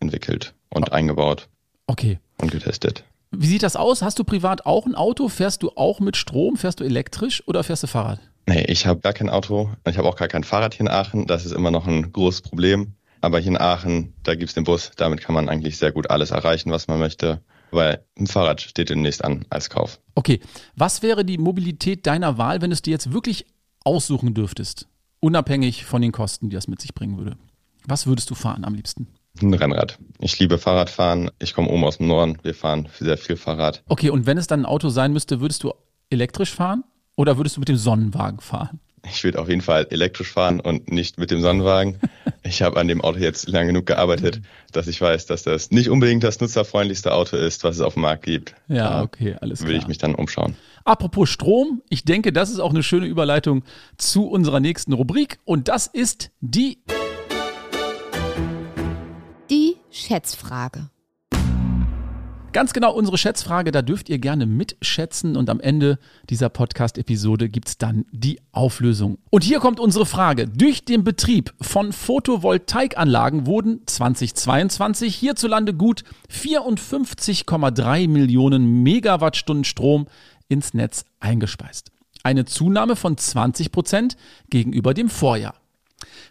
entwickelt 0.00 0.54
und 0.68 0.90
oh. 0.90 0.92
eingebaut. 0.92 1.48
Okay. 1.86 2.18
Und 2.38 2.50
getestet. 2.50 3.04
Wie 3.30 3.46
sieht 3.46 3.62
das 3.62 3.76
aus? 3.76 4.02
Hast 4.02 4.18
du 4.18 4.24
privat 4.24 4.64
auch 4.66 4.86
ein 4.86 4.94
Auto? 4.94 5.28
Fährst 5.28 5.62
du 5.62 5.70
auch 5.76 6.00
mit 6.00 6.16
Strom? 6.16 6.56
Fährst 6.56 6.80
du 6.80 6.84
elektrisch 6.84 7.42
oder 7.46 7.62
fährst 7.62 7.82
du 7.82 7.86
Fahrrad? 7.86 8.20
Nee, 8.46 8.64
ich 8.64 8.86
habe 8.86 9.00
gar 9.00 9.12
kein 9.12 9.28
Auto. 9.28 9.70
Ich 9.86 9.98
habe 9.98 10.08
auch 10.08 10.16
gar 10.16 10.28
kein 10.28 10.44
Fahrrad 10.44 10.74
hier 10.74 10.86
in 10.86 10.88
Aachen. 10.88 11.26
Das 11.26 11.44
ist 11.44 11.52
immer 11.52 11.70
noch 11.70 11.86
ein 11.86 12.12
großes 12.12 12.40
Problem. 12.40 12.94
Aber 13.20 13.38
hier 13.38 13.52
in 13.52 13.58
Aachen, 13.58 14.14
da 14.22 14.34
gibt's 14.34 14.54
den 14.54 14.64
Bus. 14.64 14.92
Damit 14.96 15.20
kann 15.20 15.34
man 15.34 15.48
eigentlich 15.48 15.76
sehr 15.76 15.92
gut 15.92 16.08
alles 16.08 16.30
erreichen, 16.30 16.70
was 16.70 16.88
man 16.88 16.98
möchte. 16.98 17.42
Weil 17.70 18.02
ein 18.18 18.26
Fahrrad 18.26 18.62
steht 18.62 18.88
demnächst 18.88 19.22
an 19.22 19.44
als 19.50 19.68
Kauf. 19.68 20.00
Okay. 20.14 20.40
Was 20.76 21.02
wäre 21.02 21.24
die 21.24 21.36
Mobilität 21.36 22.06
deiner 22.06 22.38
Wahl, 22.38 22.62
wenn 22.62 22.70
du 22.70 22.74
es 22.74 22.82
dir 22.82 22.92
jetzt 22.92 23.12
wirklich 23.12 23.44
aussuchen 23.84 24.32
dürftest? 24.32 24.86
Unabhängig 25.20 25.84
von 25.84 26.00
den 26.00 26.12
Kosten, 26.12 26.48
die 26.48 26.54
das 26.54 26.68
mit 26.68 26.80
sich 26.80 26.94
bringen 26.94 27.18
würde. 27.18 27.36
Was 27.84 28.06
würdest 28.06 28.30
du 28.30 28.34
fahren 28.34 28.64
am 28.64 28.74
liebsten? 28.74 29.08
Ein 29.40 29.54
Rennrad. 29.54 29.98
Ich 30.20 30.38
liebe 30.38 30.58
Fahrradfahren. 30.58 31.30
Ich 31.38 31.54
komme 31.54 31.68
oben 31.68 31.84
aus 31.84 31.98
dem 31.98 32.08
Norden. 32.08 32.38
Wir 32.42 32.54
fahren 32.54 32.88
sehr 32.98 33.16
viel 33.16 33.36
Fahrrad. 33.36 33.82
Okay, 33.88 34.10
und 34.10 34.26
wenn 34.26 34.38
es 34.38 34.46
dann 34.46 34.60
ein 34.62 34.66
Auto 34.66 34.88
sein 34.88 35.12
müsste, 35.12 35.40
würdest 35.40 35.62
du 35.62 35.72
elektrisch 36.10 36.52
fahren 36.54 36.84
oder 37.16 37.36
würdest 37.36 37.56
du 37.56 37.60
mit 37.60 37.68
dem 37.68 37.76
Sonnenwagen 37.76 38.40
fahren? 38.40 38.80
Ich 39.06 39.22
würde 39.24 39.38
auf 39.38 39.48
jeden 39.48 39.60
Fall 39.60 39.86
elektrisch 39.90 40.32
fahren 40.32 40.60
und 40.60 40.90
nicht 40.90 41.18
mit 41.18 41.30
dem 41.30 41.40
Sonnenwagen. 41.40 41.98
Ich 42.44 42.62
habe 42.62 42.78
an 42.78 42.88
dem 42.88 43.02
Auto 43.02 43.18
jetzt 43.18 43.48
lang 43.48 43.66
genug 43.66 43.84
gearbeitet, 43.86 44.40
dass 44.72 44.86
ich 44.86 45.00
weiß, 45.00 45.26
dass 45.26 45.42
das 45.42 45.70
nicht 45.70 45.90
unbedingt 45.90 46.22
das 46.24 46.40
nutzerfreundlichste 46.40 47.12
Auto 47.12 47.36
ist, 47.36 47.62
was 47.64 47.76
es 47.76 47.82
auf 47.82 47.94
dem 47.94 48.02
Markt 48.02 48.24
gibt. 48.24 48.54
Ja, 48.68 49.02
okay, 49.02 49.36
alles 49.40 49.58
klar. 49.58 49.68
Würde 49.68 49.78
ich 49.80 49.88
mich 49.88 49.98
dann 49.98 50.14
umschauen. 50.14 50.56
Apropos 50.84 51.28
Strom, 51.28 51.82
ich 51.90 52.04
denke, 52.04 52.32
das 52.32 52.48
ist 52.48 52.60
auch 52.60 52.70
eine 52.70 52.82
schöne 52.82 53.06
Überleitung 53.06 53.64
zu 53.98 54.28
unserer 54.28 54.60
nächsten 54.60 54.94
Rubrik 54.94 55.40
und 55.44 55.68
das 55.68 55.88
ist 55.88 56.30
die 56.40 56.78
Schätzfrage. 60.08 60.88
Ganz 62.52 62.72
genau 62.72 62.94
unsere 62.94 63.18
Schätzfrage, 63.18 63.72
da 63.72 63.82
dürft 63.82 64.08
ihr 64.08 64.18
gerne 64.18 64.46
mitschätzen 64.46 65.36
und 65.36 65.50
am 65.50 65.60
Ende 65.60 65.98
dieser 66.30 66.48
Podcast-Episode 66.48 67.50
gibt 67.50 67.68
es 67.68 67.76
dann 67.76 68.06
die 68.10 68.40
Auflösung. 68.50 69.18
Und 69.28 69.44
hier 69.44 69.60
kommt 69.60 69.78
unsere 69.78 70.06
Frage. 70.06 70.48
Durch 70.48 70.86
den 70.86 71.04
Betrieb 71.04 71.52
von 71.60 71.92
Photovoltaikanlagen 71.92 73.44
wurden 73.44 73.82
2022 73.84 75.14
hierzulande 75.14 75.74
gut 75.74 76.04
54,3 76.32 78.08
Millionen 78.08 78.82
Megawattstunden 78.82 79.64
Strom 79.64 80.06
ins 80.48 80.72
Netz 80.72 81.04
eingespeist. 81.20 81.92
eine 82.22 82.46
Zunahme 82.46 82.96
von 82.96 83.18
20 83.18 83.72
Prozent 83.72 84.16
gegenüber 84.48 84.94
dem 84.94 85.10
Vorjahr. 85.10 85.54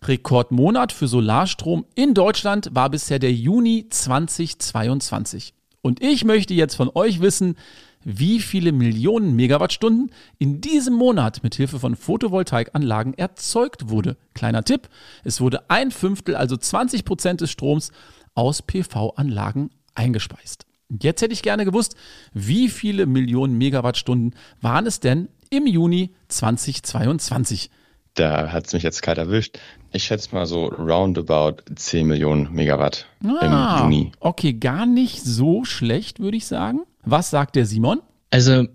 Rekordmonat 0.03 0.91
für 0.91 1.07
Solarstrom 1.07 1.85
in 1.95 2.13
Deutschland 2.13 2.69
war 2.73 2.89
bisher 2.89 3.19
der 3.19 3.33
Juni 3.33 3.87
2022. 3.89 5.53
Und 5.81 6.01
ich 6.01 6.25
möchte 6.25 6.53
jetzt 6.53 6.75
von 6.75 6.91
euch 6.93 7.21
wissen, 7.21 7.55
wie 8.03 8.39
viele 8.39 8.71
Millionen 8.71 9.35
Megawattstunden 9.35 10.11
in 10.37 10.61
diesem 10.61 10.93
Monat 10.93 11.43
mit 11.43 11.55
Hilfe 11.55 11.79
von 11.79 11.95
Photovoltaikanlagen 11.95 13.13
erzeugt 13.13 13.89
wurde. 13.89 14.17
Kleiner 14.33 14.63
Tipp, 14.63 14.87
es 15.23 15.41
wurde 15.41 15.69
ein 15.69 15.91
Fünftel, 15.91 16.35
also 16.35 16.55
20 16.55 17.03
Prozent 17.03 17.41
des 17.41 17.51
Stroms 17.51 17.91
aus 18.33 18.61
PV-Anlagen 18.61 19.71
eingespeist. 19.93 20.65
Jetzt 21.01 21.21
hätte 21.21 21.33
ich 21.33 21.41
gerne 21.41 21.65
gewusst, 21.65 21.95
wie 22.33 22.69
viele 22.69 23.07
Millionen 23.07 23.57
Megawattstunden 23.57 24.35
waren 24.61 24.85
es 24.85 25.01
denn 25.01 25.27
im 25.49 25.67
Juni 25.67 26.13
2022? 26.29 27.69
Da 28.17 28.51
hat 28.51 28.65
es 28.65 28.73
mich 28.73 28.81
jetzt 28.81 29.03
kalt 29.03 29.19
erwischt. 29.19 29.59
Ich 29.91 30.05
schätze 30.05 30.33
mal 30.33 30.47
so 30.47 30.65
roundabout 30.65 31.57
10 31.75 32.07
Millionen 32.07 32.51
Megawatt 32.51 33.05
ah, 33.23 33.77
im 33.77 33.83
Juni. 33.83 34.11
Okay, 34.19 34.53
gar 34.53 34.87
nicht 34.87 35.21
so 35.23 35.63
schlecht, 35.63 36.19
würde 36.19 36.35
ich 36.35 36.47
sagen. 36.47 36.81
Was 37.05 37.29
sagt 37.29 37.55
der 37.55 37.67
Simon? 37.67 38.01
Also, 38.31 38.65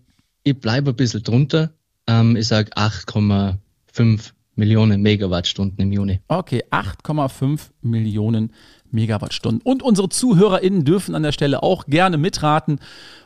ich 0.44 0.60
bleibe 0.60 0.90
ein 0.90 0.96
bisschen 0.96 1.24
drunter. 1.24 1.72
Ähm, 2.06 2.36
ich 2.36 2.46
sage 2.46 2.70
8,5 2.74 4.30
Millionen 4.54 5.02
Megawattstunden 5.02 5.80
im 5.80 5.90
Juni. 5.90 6.20
Okay, 6.28 6.62
8,5 6.70 7.70
Millionen 7.80 8.52
Megawattstunden. 8.92 9.60
Und 9.64 9.82
unsere 9.82 10.08
ZuhörerInnen 10.08 10.84
dürfen 10.84 11.16
an 11.16 11.24
der 11.24 11.32
Stelle 11.32 11.64
auch 11.64 11.86
gerne 11.86 12.16
mitraten. 12.16 12.78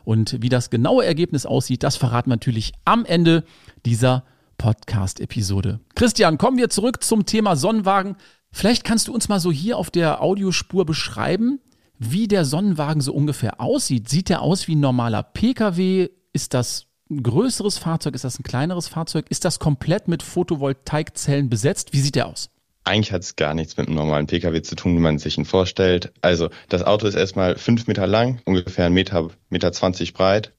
Und 0.04 0.40
wie 0.40 0.48
das 0.48 0.70
genaue 0.70 1.04
Ergebnis 1.04 1.44
aussieht, 1.44 1.82
das 1.82 1.96
verraten 1.96 2.30
wir 2.30 2.36
natürlich 2.36 2.72
am 2.86 3.04
Ende 3.04 3.44
dieser 3.84 4.24
Podcast-Episode. 4.58 5.80
Christian, 5.94 6.38
kommen 6.38 6.58
wir 6.58 6.70
zurück 6.70 7.02
zum 7.02 7.26
Thema 7.26 7.56
Sonnenwagen. 7.56 8.16
Vielleicht 8.52 8.84
kannst 8.84 9.08
du 9.08 9.14
uns 9.14 9.28
mal 9.28 9.40
so 9.40 9.52
hier 9.52 9.76
auf 9.76 9.90
der 9.90 10.22
Audiospur 10.22 10.86
beschreiben, 10.86 11.60
wie 11.98 12.28
der 12.28 12.44
Sonnenwagen 12.44 13.00
so 13.00 13.12
ungefähr 13.12 13.60
aussieht. 13.60 14.08
Sieht 14.08 14.28
der 14.28 14.42
aus 14.42 14.68
wie 14.68 14.74
ein 14.76 14.80
normaler 14.80 15.22
Pkw? 15.22 16.08
Ist 16.32 16.54
das 16.54 16.86
ein 17.10 17.22
größeres 17.22 17.78
Fahrzeug? 17.78 18.14
Ist 18.14 18.24
das 18.24 18.38
ein 18.38 18.42
kleineres 18.42 18.88
Fahrzeug? 18.88 19.26
Ist 19.28 19.44
das 19.44 19.58
komplett 19.58 20.08
mit 20.08 20.22
Photovoltaikzellen 20.22 21.48
besetzt? 21.48 21.92
Wie 21.92 22.00
sieht 22.00 22.14
der 22.14 22.26
aus? 22.26 22.50
Eigentlich 22.84 23.12
hat 23.12 23.22
es 23.22 23.36
gar 23.36 23.54
nichts 23.54 23.76
mit 23.76 23.88
einem 23.88 23.96
normalen 23.96 24.26
Pkw 24.26 24.62
zu 24.62 24.76
tun, 24.76 24.94
wie 24.96 25.00
man 25.00 25.18
sich 25.18 25.38
ihn 25.38 25.44
vorstellt. 25.44 26.12
Also 26.22 26.50
das 26.68 26.82
Auto 26.82 27.06
ist 27.06 27.14
erstmal 27.14 27.56
fünf 27.56 27.86
Meter 27.88 28.06
lang, 28.06 28.40
ungefähr 28.44 28.86
ein 28.86 28.92
Meter, 28.92 29.28
Meter 29.50 29.72
zwanzig 29.72 30.14
breit 30.14 30.52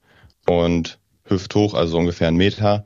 und 0.46 1.00
hüfthoch, 1.24 1.74
also 1.74 1.98
ungefähr 1.98 2.27
ein 2.27 2.36
Meter. 2.36 2.86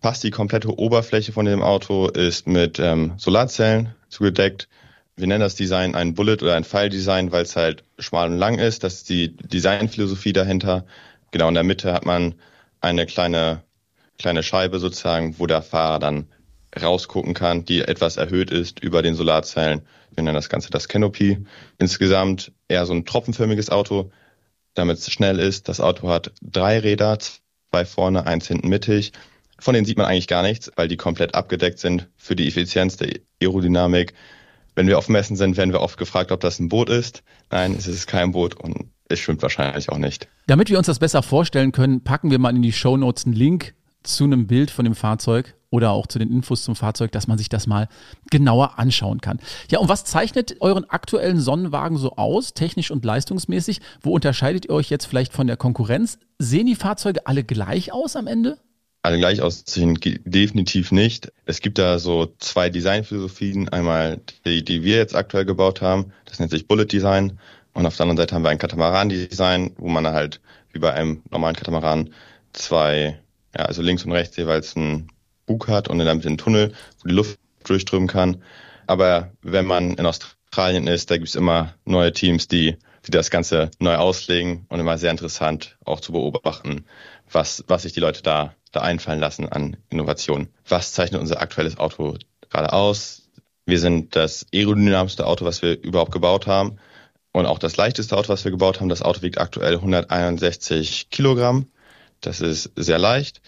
Fast 0.00 0.22
die 0.22 0.30
komplette 0.30 0.78
Oberfläche 0.78 1.32
von 1.32 1.44
dem 1.44 1.60
Auto 1.62 2.08
ist 2.08 2.46
mit 2.46 2.78
ähm, 2.78 3.14
Solarzellen 3.16 3.94
zugedeckt. 4.08 4.68
Wir 5.16 5.26
nennen 5.26 5.40
das 5.40 5.56
Design 5.56 5.96
ein 5.96 6.14
Bullet 6.14 6.36
oder 6.42 6.54
ein 6.54 6.62
Pfeil-Design, 6.62 7.32
weil 7.32 7.42
es 7.42 7.56
halt 7.56 7.82
schmal 7.98 8.30
und 8.30 8.38
lang 8.38 8.58
ist. 8.58 8.84
Das 8.84 8.94
ist 8.94 9.08
die 9.08 9.36
Designphilosophie 9.36 10.32
dahinter. 10.32 10.86
Genau 11.32 11.48
in 11.48 11.54
der 11.54 11.64
Mitte 11.64 11.92
hat 11.92 12.06
man 12.06 12.36
eine 12.80 13.06
kleine, 13.06 13.64
kleine 14.18 14.44
Scheibe 14.44 14.78
sozusagen, 14.78 15.34
wo 15.40 15.48
der 15.48 15.62
Fahrer 15.62 15.98
dann 15.98 16.28
rausgucken 16.80 17.34
kann, 17.34 17.64
die 17.64 17.80
etwas 17.80 18.18
erhöht 18.18 18.52
ist 18.52 18.78
über 18.78 19.02
den 19.02 19.16
Solarzellen. 19.16 19.82
Wir 20.14 20.22
nennen 20.22 20.36
das 20.36 20.48
Ganze 20.48 20.70
das 20.70 20.86
Canopy. 20.86 21.44
Insgesamt 21.78 22.52
eher 22.68 22.86
so 22.86 22.92
ein 22.92 23.04
tropfenförmiges 23.04 23.70
Auto, 23.70 24.12
damit 24.74 24.98
es 24.98 25.10
schnell 25.10 25.40
ist. 25.40 25.68
Das 25.68 25.80
Auto 25.80 26.08
hat 26.08 26.30
drei 26.40 26.78
Räder, 26.78 27.18
zwei 27.18 27.84
vorne, 27.84 28.28
eins 28.28 28.46
hinten 28.46 28.68
mittig. 28.68 29.12
Von 29.60 29.74
denen 29.74 29.84
sieht 29.84 29.98
man 29.98 30.06
eigentlich 30.06 30.28
gar 30.28 30.42
nichts, 30.42 30.70
weil 30.76 30.88
die 30.88 30.96
komplett 30.96 31.34
abgedeckt 31.34 31.78
sind 31.78 32.08
für 32.16 32.36
die 32.36 32.46
Effizienz 32.46 32.96
der 32.96 33.18
Aerodynamik. 33.42 34.14
Wenn 34.74 34.86
wir 34.86 34.98
auf 34.98 35.08
Messen 35.08 35.36
sind, 35.36 35.56
werden 35.56 35.72
wir 35.72 35.80
oft 35.80 35.98
gefragt, 35.98 36.30
ob 36.30 36.40
das 36.40 36.60
ein 36.60 36.68
Boot 36.68 36.88
ist. 36.88 37.22
Nein, 37.50 37.74
es 37.76 37.88
ist 37.88 38.06
kein 38.06 38.30
Boot 38.30 38.54
und 38.54 38.90
es 39.08 39.18
schwimmt 39.18 39.42
wahrscheinlich 39.42 39.88
auch 39.88 39.98
nicht. 39.98 40.28
Damit 40.46 40.70
wir 40.70 40.78
uns 40.78 40.86
das 40.86 41.00
besser 41.00 41.22
vorstellen 41.22 41.72
können, 41.72 42.04
packen 42.04 42.30
wir 42.30 42.38
mal 42.38 42.54
in 42.54 42.62
die 42.62 42.72
Show 42.72 42.96
Notes 42.96 43.24
einen 43.24 43.34
Link 43.34 43.74
zu 44.04 44.24
einem 44.24 44.46
Bild 44.46 44.70
von 44.70 44.84
dem 44.84 44.94
Fahrzeug 44.94 45.56
oder 45.70 45.90
auch 45.90 46.06
zu 46.06 46.18
den 46.18 46.30
Infos 46.30 46.62
zum 46.62 46.76
Fahrzeug, 46.76 47.12
dass 47.12 47.26
man 47.26 47.36
sich 47.36 47.48
das 47.48 47.66
mal 47.66 47.88
genauer 48.30 48.78
anschauen 48.78 49.20
kann. 49.20 49.40
Ja, 49.70 49.80
und 49.80 49.88
was 49.88 50.04
zeichnet 50.04 50.56
euren 50.60 50.88
aktuellen 50.88 51.40
Sonnenwagen 51.40 51.98
so 51.98 52.16
aus, 52.16 52.54
technisch 52.54 52.90
und 52.90 53.04
leistungsmäßig? 53.04 53.80
Wo 54.00 54.14
unterscheidet 54.14 54.66
ihr 54.66 54.70
euch 54.70 54.88
jetzt 54.88 55.06
vielleicht 55.06 55.32
von 55.32 55.46
der 55.46 55.56
Konkurrenz? 55.56 56.18
Sehen 56.38 56.66
die 56.66 56.74
Fahrzeuge 56.74 57.26
alle 57.26 57.44
gleich 57.44 57.92
aus 57.92 58.16
am 58.16 58.26
Ende? 58.26 58.58
Alle 59.08 59.18
gleich 59.18 59.40
aussehen, 59.40 59.98
definitiv 60.26 60.92
nicht. 60.92 61.32
Es 61.46 61.62
gibt 61.62 61.78
da 61.78 61.98
so 61.98 62.34
zwei 62.40 62.68
Designphilosophien. 62.68 63.70
Einmal 63.70 64.20
die, 64.44 64.62
die 64.62 64.84
wir 64.84 64.96
jetzt 64.96 65.16
aktuell 65.16 65.46
gebaut 65.46 65.80
haben. 65.80 66.12
Das 66.26 66.38
nennt 66.38 66.50
sich 66.50 66.68
Bullet 66.68 66.84
Design. 66.84 67.38
Und 67.72 67.86
auf 67.86 67.96
der 67.96 68.04
anderen 68.04 68.18
Seite 68.18 68.34
haben 68.34 68.42
wir 68.42 68.50
ein 68.50 68.58
Katamaran-Design, 68.58 69.76
wo 69.78 69.88
man 69.88 70.06
halt 70.08 70.42
wie 70.72 70.78
bei 70.78 70.92
einem 70.92 71.22
normalen 71.30 71.56
Katamaran 71.56 72.10
zwei, 72.52 73.18
ja, 73.56 73.64
also 73.64 73.80
links 73.80 74.04
und 74.04 74.12
rechts 74.12 74.36
jeweils 74.36 74.76
einen 74.76 75.08
Bug 75.46 75.68
hat 75.68 75.88
und 75.88 75.98
in 76.00 76.04
der 76.04 76.14
Mitte 76.14 76.36
Tunnel, 76.36 76.74
wo 77.02 77.08
die 77.08 77.14
Luft 77.14 77.38
durchströmen 77.64 78.08
kann. 78.08 78.42
Aber 78.86 79.32
wenn 79.40 79.64
man 79.64 79.94
in 79.94 80.04
Australien 80.04 80.86
ist, 80.86 81.10
da 81.10 81.16
gibt 81.16 81.28
es 81.28 81.34
immer 81.34 81.72
neue 81.86 82.12
Teams, 82.12 82.46
die, 82.46 82.76
die 83.06 83.10
das 83.10 83.30
Ganze 83.30 83.70
neu 83.78 83.94
auslegen 83.94 84.66
und 84.68 84.80
immer 84.80 84.98
sehr 84.98 85.12
interessant 85.12 85.78
auch 85.86 86.00
zu 86.00 86.12
beobachten, 86.12 86.84
was, 87.30 87.64
was 87.68 87.82
sich 87.82 87.94
die 87.94 88.00
Leute 88.00 88.22
da 88.22 88.54
da 88.70 88.80
einfallen 88.80 89.20
lassen 89.20 89.48
an 89.48 89.76
Innovationen. 89.90 90.48
Was 90.68 90.92
zeichnet 90.92 91.20
unser 91.20 91.40
aktuelles 91.40 91.78
Auto 91.78 92.16
gerade 92.50 92.72
aus? 92.72 93.28
Wir 93.66 93.78
sind 93.78 94.16
das 94.16 94.46
aerodynamischste 94.54 95.26
Auto, 95.26 95.44
was 95.44 95.62
wir 95.62 95.80
überhaupt 95.82 96.12
gebaut 96.12 96.46
haben 96.46 96.78
und 97.32 97.46
auch 97.46 97.58
das 97.58 97.76
leichteste 97.76 98.16
Auto, 98.16 98.30
was 98.30 98.44
wir 98.44 98.50
gebaut 98.50 98.80
haben. 98.80 98.88
Das 98.88 99.02
Auto 99.02 99.22
wiegt 99.22 99.38
aktuell 99.38 99.74
161 99.74 101.10
Kilogramm. 101.10 101.66
Das 102.20 102.40
ist 102.40 102.72
sehr 102.76 102.98
leicht. 102.98 103.40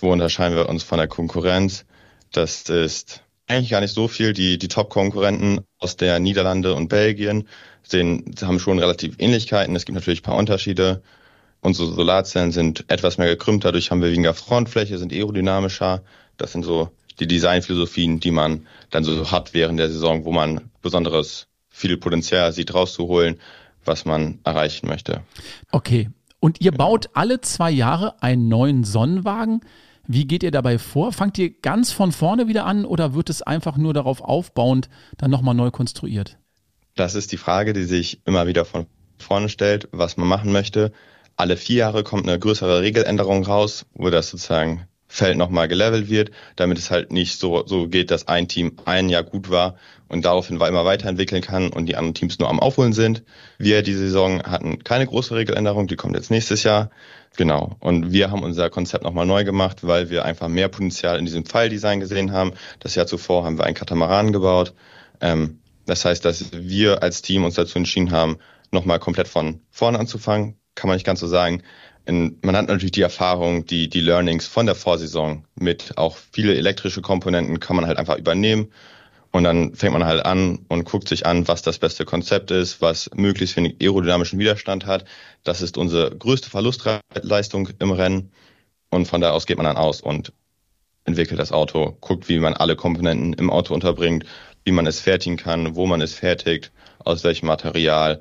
Wo 0.00 0.12
unterscheiden 0.12 0.56
wir 0.56 0.68
uns 0.68 0.82
von 0.82 0.98
der 0.98 1.08
Konkurrenz? 1.08 1.84
Das 2.32 2.68
ist 2.68 3.22
eigentlich 3.46 3.70
gar 3.70 3.80
nicht 3.80 3.94
so 3.94 4.08
viel. 4.08 4.32
Die, 4.32 4.58
die 4.58 4.68
Top-Konkurrenten 4.68 5.60
aus 5.78 5.96
der 5.96 6.18
Niederlande 6.18 6.74
und 6.74 6.88
Belgien 6.88 7.48
sehen, 7.82 8.34
haben 8.42 8.60
schon 8.60 8.78
relativ 8.78 9.16
Ähnlichkeiten. 9.18 9.74
Es 9.74 9.86
gibt 9.86 9.94
natürlich 9.94 10.20
ein 10.20 10.24
paar 10.24 10.36
Unterschiede. 10.36 11.02
Unsere 11.60 11.92
Solarzellen 11.92 12.52
sind 12.52 12.84
etwas 12.88 13.18
mehr 13.18 13.28
gekrümmt, 13.28 13.64
dadurch 13.64 13.90
haben 13.90 14.00
wir 14.00 14.12
weniger 14.12 14.34
Frontfläche, 14.34 14.98
sind 14.98 15.12
aerodynamischer. 15.12 16.02
Das 16.36 16.52
sind 16.52 16.64
so 16.64 16.90
die 17.18 17.26
Designphilosophien, 17.26 18.20
die 18.20 18.30
man 18.30 18.66
dann 18.90 19.02
so 19.02 19.30
hat 19.30 19.54
während 19.54 19.78
der 19.78 19.88
Saison, 19.88 20.24
wo 20.24 20.32
man 20.32 20.70
besonderes 20.82 21.48
viel 21.68 21.96
Potenzial 21.96 22.52
sieht, 22.52 22.74
rauszuholen, 22.74 23.40
was 23.84 24.04
man 24.04 24.38
erreichen 24.44 24.88
möchte. 24.88 25.22
Okay. 25.72 26.10
Und 26.40 26.60
ihr 26.60 26.70
baut 26.70 27.10
alle 27.14 27.40
zwei 27.40 27.70
Jahre 27.70 28.22
einen 28.22 28.46
neuen 28.46 28.84
Sonnenwagen. 28.84 29.60
Wie 30.06 30.26
geht 30.26 30.44
ihr 30.44 30.52
dabei 30.52 30.78
vor? 30.78 31.12
Fangt 31.12 31.36
ihr 31.38 31.50
ganz 31.50 31.90
von 31.90 32.12
vorne 32.12 32.46
wieder 32.46 32.64
an 32.64 32.84
oder 32.84 33.14
wird 33.14 33.28
es 33.28 33.42
einfach 33.42 33.76
nur 33.76 33.92
darauf 33.92 34.20
aufbauend 34.20 34.88
dann 35.16 35.32
nochmal 35.32 35.56
neu 35.56 35.72
konstruiert? 35.72 36.38
Das 36.94 37.16
ist 37.16 37.32
die 37.32 37.36
Frage, 37.36 37.72
die 37.72 37.84
sich 37.84 38.20
immer 38.24 38.46
wieder 38.46 38.64
von 38.64 38.86
vorne 39.18 39.48
stellt, 39.48 39.88
was 39.90 40.16
man 40.16 40.28
machen 40.28 40.52
möchte 40.52 40.92
alle 41.38 41.56
vier 41.56 41.76
Jahre 41.76 42.02
kommt 42.02 42.28
eine 42.28 42.38
größere 42.38 42.82
Regeländerung 42.82 43.44
raus, 43.44 43.86
wo 43.94 44.10
das 44.10 44.28
sozusagen 44.30 44.88
Feld 45.06 45.38
nochmal 45.38 45.68
gelevelt 45.68 46.10
wird, 46.10 46.32
damit 46.56 46.76
es 46.78 46.90
halt 46.90 47.12
nicht 47.12 47.38
so, 47.38 47.66
so 47.66 47.88
geht, 47.88 48.10
dass 48.10 48.28
ein 48.28 48.46
Team 48.46 48.76
ein 48.84 49.08
Jahr 49.08 49.22
gut 49.22 49.48
war 49.48 49.76
und 50.08 50.24
daraufhin 50.24 50.60
immer 50.60 50.84
weiterentwickeln 50.84 51.40
kann 51.40 51.70
und 51.70 51.86
die 51.86 51.96
anderen 51.96 52.14
Teams 52.14 52.38
nur 52.38 52.50
am 52.50 52.60
Aufholen 52.60 52.92
sind. 52.92 53.22
Wir 53.56 53.82
diese 53.82 54.00
Saison 54.00 54.42
hatten 54.42 54.84
keine 54.84 55.06
große 55.06 55.34
Regeländerung, 55.34 55.86
die 55.86 55.96
kommt 55.96 56.16
jetzt 56.16 56.30
nächstes 56.30 56.64
Jahr. 56.64 56.90
Genau. 57.36 57.76
Und 57.78 58.12
wir 58.12 58.30
haben 58.30 58.42
unser 58.42 58.68
Konzept 58.68 59.04
nochmal 59.04 59.24
neu 59.24 59.44
gemacht, 59.44 59.86
weil 59.86 60.10
wir 60.10 60.24
einfach 60.24 60.48
mehr 60.48 60.68
Potenzial 60.68 61.18
in 61.18 61.24
diesem 61.24 61.46
Pfeildesign 61.46 62.00
gesehen 62.00 62.32
haben. 62.32 62.52
Das 62.80 62.96
Jahr 62.96 63.06
zuvor 63.06 63.44
haben 63.44 63.58
wir 63.58 63.64
einen 63.64 63.76
Katamaran 63.76 64.32
gebaut. 64.32 64.74
Ähm, 65.20 65.60
das 65.86 66.04
heißt, 66.04 66.24
dass 66.24 66.52
wir 66.52 67.02
als 67.02 67.22
Team 67.22 67.44
uns 67.44 67.54
dazu 67.54 67.78
entschieden 67.78 68.10
haben, 68.10 68.38
nochmal 68.72 68.98
komplett 68.98 69.28
von 69.28 69.60
vorne 69.70 69.98
anzufangen, 69.98 70.57
kann 70.78 70.88
man 70.88 70.96
nicht 70.96 71.04
ganz 71.04 71.18
so 71.18 71.26
sagen. 71.26 71.62
In, 72.06 72.38
man 72.42 72.56
hat 72.56 72.68
natürlich 72.68 72.92
die 72.92 73.02
Erfahrung, 73.02 73.66
die, 73.66 73.88
die 73.88 74.00
Learnings 74.00 74.46
von 74.46 74.64
der 74.64 74.76
Vorsaison 74.76 75.44
mit 75.56 75.98
auch 75.98 76.16
viele 76.32 76.54
elektrische 76.54 77.02
Komponenten 77.02 77.58
kann 77.58 77.74
man 77.74 77.86
halt 77.86 77.98
einfach 77.98 78.16
übernehmen. 78.16 78.72
Und 79.30 79.44
dann 79.44 79.74
fängt 79.74 79.92
man 79.92 80.06
halt 80.06 80.24
an 80.24 80.60
und 80.68 80.84
guckt 80.84 81.08
sich 81.08 81.26
an, 81.26 81.48
was 81.48 81.62
das 81.62 81.78
beste 81.78 82.04
Konzept 82.04 82.50
ist, 82.50 82.80
was 82.80 83.10
möglichst 83.14 83.56
wenig 83.56 83.76
aerodynamischen 83.82 84.38
Widerstand 84.38 84.86
hat. 84.86 85.04
Das 85.42 85.60
ist 85.60 85.76
unsere 85.76 86.16
größte 86.16 86.48
Verlustleistung 86.48 87.68
im 87.78 87.90
Rennen. 87.90 88.30
Und 88.88 89.06
von 89.06 89.20
da 89.20 89.32
aus 89.32 89.46
geht 89.46 89.58
man 89.58 89.66
dann 89.66 89.76
aus 89.76 90.00
und 90.00 90.32
entwickelt 91.04 91.40
das 91.40 91.52
Auto, 91.52 91.96
guckt, 92.00 92.28
wie 92.28 92.38
man 92.38 92.54
alle 92.54 92.76
Komponenten 92.76 93.32
im 93.34 93.50
Auto 93.50 93.74
unterbringt, 93.74 94.24
wie 94.64 94.72
man 94.72 94.86
es 94.86 95.00
fertigen 95.00 95.36
kann, 95.36 95.74
wo 95.74 95.86
man 95.86 96.00
es 96.00 96.14
fertigt, 96.14 96.70
aus 97.00 97.24
welchem 97.24 97.46
Material 97.46 98.20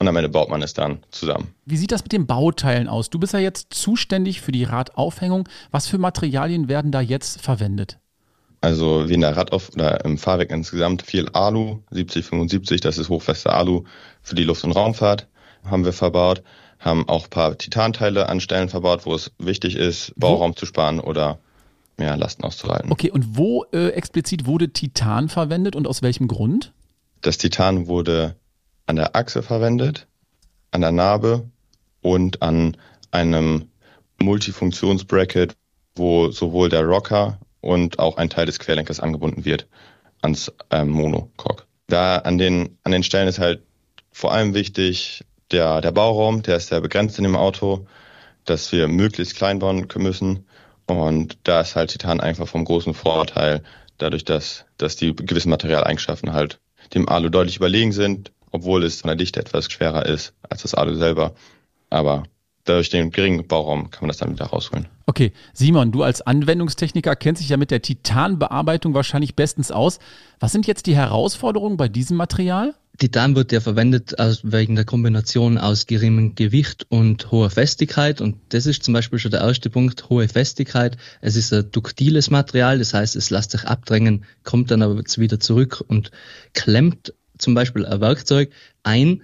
und 0.00 0.08
am 0.08 0.16
Ende 0.16 0.30
baut 0.30 0.48
man 0.48 0.62
es 0.62 0.74
dann 0.74 0.98
zusammen. 1.10 1.54
Wie 1.66 1.76
sieht 1.76 1.92
das 1.92 2.02
mit 2.02 2.12
den 2.12 2.26
Bauteilen 2.26 2.88
aus? 2.88 3.10
Du 3.10 3.18
bist 3.18 3.34
ja 3.34 3.38
jetzt 3.38 3.72
zuständig 3.72 4.40
für 4.40 4.50
die 4.50 4.64
Radaufhängung. 4.64 5.48
Was 5.70 5.86
für 5.86 5.98
Materialien 5.98 6.68
werden 6.68 6.90
da 6.90 7.00
jetzt 7.00 7.40
verwendet? 7.40 7.98
Also 8.62 9.08
wie 9.08 9.14
in 9.14 9.20
der 9.20 9.36
Radauf 9.36 9.70
oder 9.74 10.04
im 10.04 10.18
Fahrwerk 10.18 10.50
insgesamt 10.50 11.02
viel 11.02 11.28
Alu, 11.30 11.80
7075, 11.90 12.80
das 12.80 12.98
ist 12.98 13.10
hochfeste 13.10 13.52
Alu 13.52 13.84
für 14.22 14.34
die 14.34 14.44
Luft- 14.44 14.64
und 14.64 14.72
Raumfahrt 14.72 15.28
haben 15.64 15.84
wir 15.84 15.92
verbaut, 15.92 16.42
haben 16.78 17.06
auch 17.08 17.24
ein 17.24 17.30
paar 17.30 17.58
Titanteile 17.58 18.28
an 18.28 18.40
Stellen 18.40 18.70
verbaut, 18.70 19.04
wo 19.04 19.14
es 19.14 19.32
wichtig 19.38 19.76
ist, 19.76 20.14
Bauraum 20.16 20.52
wo? 20.52 20.54
zu 20.54 20.66
sparen 20.66 21.00
oder 21.00 21.38
mehr 21.98 22.16
Lasten 22.16 22.44
auszuhalten. 22.44 22.90
Okay, 22.90 23.10
und 23.10 23.36
wo 23.36 23.64
äh, 23.72 23.88
explizit 23.88 24.46
wurde 24.46 24.72
Titan 24.72 25.28
verwendet 25.28 25.76
und 25.76 25.86
aus 25.86 26.00
welchem 26.00 26.28
Grund? 26.28 26.72
Das 27.20 27.36
Titan 27.36 27.86
wurde 27.86 28.36
an 28.90 28.96
der 28.96 29.14
Achse 29.14 29.44
verwendet, 29.44 30.08
an 30.72 30.80
der 30.80 30.90
Narbe 30.90 31.48
und 32.02 32.42
an 32.42 32.76
einem 33.12 33.70
Multifunktionsbracket, 34.20 35.54
wo 35.94 36.32
sowohl 36.32 36.68
der 36.70 36.82
Rocker 36.82 37.38
und 37.60 38.00
auch 38.00 38.16
ein 38.16 38.30
Teil 38.30 38.46
des 38.46 38.58
Querlenkers 38.58 38.98
angebunden 38.98 39.44
wird 39.44 39.68
ans 40.22 40.52
ähm, 40.70 40.90
Monocoque. 40.90 41.66
Da 41.86 42.16
an 42.16 42.36
den, 42.36 42.78
an 42.82 42.90
den 42.90 43.04
Stellen 43.04 43.28
ist 43.28 43.38
halt 43.38 43.62
vor 44.10 44.32
allem 44.32 44.54
wichtig 44.54 45.24
der, 45.52 45.80
der 45.80 45.92
Bauraum, 45.92 46.42
der 46.42 46.56
ist 46.56 46.66
sehr 46.66 46.80
begrenzt 46.80 47.16
in 47.16 47.24
dem 47.24 47.36
Auto, 47.36 47.86
dass 48.44 48.72
wir 48.72 48.88
möglichst 48.88 49.36
klein 49.36 49.60
bauen 49.60 49.86
müssen. 49.98 50.46
Und 50.86 51.38
da 51.44 51.60
ist 51.60 51.76
halt 51.76 51.90
Titan 51.90 52.18
einfach 52.18 52.48
vom 52.48 52.64
großen 52.64 52.94
Vorteil, 52.94 53.62
dadurch, 53.98 54.24
dass, 54.24 54.64
dass 54.78 54.96
die 54.96 55.14
gewissen 55.14 55.50
Materialeigenschaften 55.50 56.32
halt 56.32 56.58
dem 56.92 57.08
Alu 57.08 57.28
deutlich 57.28 57.56
überlegen 57.56 57.92
sind, 57.92 58.32
obwohl 58.50 58.84
es 58.84 59.00
von 59.00 59.08
der 59.08 59.16
Dichte 59.16 59.40
etwas 59.40 59.70
schwerer 59.70 60.06
ist 60.06 60.32
als 60.48 60.62
das 60.62 60.74
Alu 60.74 60.94
selber. 60.94 61.34
Aber 61.88 62.24
durch 62.64 62.90
den 62.90 63.10
geringen 63.10 63.46
Bauraum 63.46 63.90
kann 63.90 64.02
man 64.02 64.08
das 64.08 64.18
dann 64.18 64.32
wieder 64.32 64.46
rausholen. 64.46 64.86
Okay, 65.06 65.32
Simon, 65.52 65.92
du 65.92 66.02
als 66.02 66.22
Anwendungstechniker 66.22 67.16
kennst 67.16 67.42
dich 67.42 67.48
ja 67.48 67.56
mit 67.56 67.70
der 67.70 67.82
Titanbearbeitung 67.82 68.94
wahrscheinlich 68.94 69.34
bestens 69.34 69.70
aus. 69.70 69.98
Was 70.38 70.52
sind 70.52 70.66
jetzt 70.66 70.86
die 70.86 70.94
Herausforderungen 70.94 71.76
bei 71.76 71.88
diesem 71.88 72.16
Material? 72.16 72.74
Titan 72.98 73.34
wird 73.34 73.50
ja 73.50 73.60
verwendet 73.60 74.18
aus, 74.18 74.40
wegen 74.42 74.76
der 74.76 74.84
Kombination 74.84 75.56
aus 75.56 75.86
geringem 75.86 76.34
Gewicht 76.34 76.86
und 76.90 77.30
hoher 77.30 77.48
Festigkeit. 77.48 78.20
Und 78.20 78.36
das 78.50 78.66
ist 78.66 78.82
zum 78.82 78.92
Beispiel 78.92 79.18
schon 79.18 79.30
der 79.30 79.40
erste 79.40 79.70
Punkt, 79.70 80.10
hohe 80.10 80.28
Festigkeit. 80.28 80.98
Es 81.22 81.34
ist 81.34 81.50
ein 81.52 81.70
duktiles 81.72 82.30
Material, 82.30 82.78
das 82.78 82.92
heißt, 82.92 83.16
es 83.16 83.30
lässt 83.30 83.52
sich 83.52 83.64
abdrängen, 83.64 84.26
kommt 84.44 84.70
dann 84.70 84.82
aber 84.82 84.96
wieder 84.98 85.40
zurück 85.40 85.82
und 85.88 86.10
klemmt 86.52 87.14
zum 87.40 87.54
Beispiel 87.54 87.86
ein 87.86 88.00
Werkzeug 88.00 88.50
ein 88.82 89.22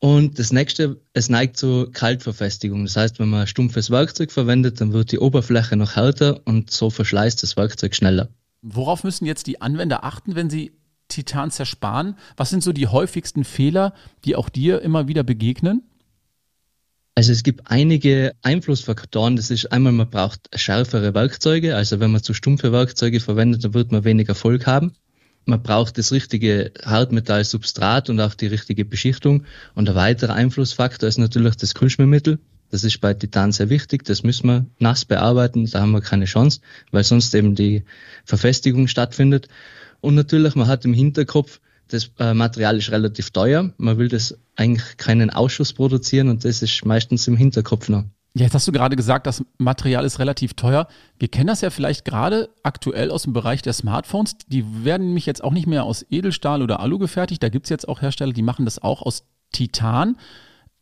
und 0.00 0.38
das 0.38 0.52
nächste, 0.52 1.00
es 1.12 1.28
neigt 1.28 1.56
zur 1.56 1.92
Kaltverfestigung. 1.92 2.84
Das 2.84 2.96
heißt, 2.96 3.18
wenn 3.18 3.28
man 3.28 3.46
stumpfes 3.46 3.90
Werkzeug 3.90 4.30
verwendet, 4.30 4.80
dann 4.80 4.92
wird 4.92 5.10
die 5.10 5.18
Oberfläche 5.18 5.76
noch 5.76 5.96
härter 5.96 6.40
und 6.44 6.70
so 6.70 6.90
verschleißt 6.90 7.42
das 7.42 7.56
Werkzeug 7.56 7.94
schneller. 7.94 8.28
Worauf 8.62 9.02
müssen 9.02 9.26
jetzt 9.26 9.46
die 9.46 9.60
Anwender 9.60 10.04
achten, 10.04 10.36
wenn 10.36 10.50
sie 10.50 10.72
Titan 11.08 11.50
zersparen? 11.50 12.16
Was 12.36 12.50
sind 12.50 12.62
so 12.62 12.72
die 12.72 12.86
häufigsten 12.86 13.44
Fehler, 13.44 13.92
die 14.24 14.36
auch 14.36 14.48
dir 14.48 14.82
immer 14.82 15.08
wieder 15.08 15.24
begegnen? 15.24 15.82
Also 17.16 17.32
es 17.32 17.42
gibt 17.42 17.68
einige 17.68 18.36
Einflussfaktoren. 18.42 19.34
Das 19.34 19.50
ist 19.50 19.72
einmal, 19.72 19.92
man 19.92 20.08
braucht 20.08 20.48
schärfere 20.54 21.14
Werkzeuge. 21.14 21.74
Also 21.74 21.98
wenn 21.98 22.12
man 22.12 22.22
zu 22.22 22.34
stumpfe 22.34 22.70
Werkzeuge 22.70 23.18
verwendet, 23.18 23.64
dann 23.64 23.74
wird 23.74 23.90
man 23.90 24.04
weniger 24.04 24.30
Erfolg 24.30 24.68
haben 24.68 24.92
man 25.48 25.62
braucht 25.62 25.96
das 25.96 26.12
richtige 26.12 26.72
Hartmetallsubstrat 26.84 28.10
und 28.10 28.20
auch 28.20 28.34
die 28.34 28.46
richtige 28.48 28.84
Beschichtung. 28.84 29.44
Und 29.74 29.88
ein 29.88 29.94
weiterer 29.94 30.34
Einflussfaktor 30.34 31.08
ist 31.08 31.16
natürlich 31.16 31.56
das 31.56 31.74
Kühlschmiermittel. 31.74 32.38
Das 32.70 32.84
ist 32.84 33.00
bei 33.00 33.14
Titan 33.14 33.50
sehr 33.50 33.70
wichtig. 33.70 34.04
Das 34.04 34.22
müssen 34.22 34.46
wir 34.46 34.66
nass 34.78 35.06
bearbeiten. 35.06 35.64
Da 35.64 35.80
haben 35.80 35.92
wir 35.92 36.02
keine 36.02 36.26
Chance, 36.26 36.60
weil 36.90 37.02
sonst 37.02 37.34
eben 37.34 37.54
die 37.54 37.84
Verfestigung 38.26 38.88
stattfindet. 38.88 39.48
Und 40.02 40.14
natürlich, 40.14 40.54
man 40.54 40.66
hat 40.66 40.84
im 40.84 40.92
Hinterkopf, 40.92 41.60
das 41.88 42.10
äh, 42.18 42.34
Material 42.34 42.76
ist 42.76 42.90
relativ 42.90 43.30
teuer. 43.30 43.72
Man 43.78 43.96
will 43.96 44.08
das 44.08 44.36
eigentlich 44.54 44.98
keinen 44.98 45.30
Ausschuss 45.30 45.72
produzieren 45.72 46.28
und 46.28 46.44
das 46.44 46.60
ist 46.60 46.84
meistens 46.84 47.26
im 47.26 47.38
Hinterkopf 47.38 47.88
noch. 47.88 48.04
Ja, 48.34 48.44
jetzt 48.44 48.54
hast 48.54 48.68
du 48.68 48.72
gerade 48.72 48.94
gesagt, 48.94 49.26
das 49.26 49.42
Material 49.56 50.04
ist 50.04 50.18
relativ 50.18 50.54
teuer. 50.54 50.86
Wir 51.18 51.28
kennen 51.28 51.48
das 51.48 51.60
ja 51.60 51.70
vielleicht 51.70 52.04
gerade 52.04 52.50
aktuell 52.62 53.10
aus 53.10 53.22
dem 53.22 53.32
Bereich 53.32 53.62
der 53.62 53.72
Smartphones. 53.72 54.36
Die 54.46 54.84
werden 54.84 55.08
nämlich 55.08 55.26
jetzt 55.26 55.42
auch 55.42 55.52
nicht 55.52 55.66
mehr 55.66 55.84
aus 55.84 56.04
Edelstahl 56.10 56.62
oder 56.62 56.80
Alu 56.80 56.98
gefertigt. 56.98 57.42
Da 57.42 57.48
gibt 57.48 57.66
es 57.66 57.70
jetzt 57.70 57.88
auch 57.88 58.02
Hersteller, 58.02 58.32
die 58.32 58.42
machen 58.42 58.64
das 58.64 58.80
auch 58.80 59.02
aus 59.02 59.24
Titan. 59.52 60.16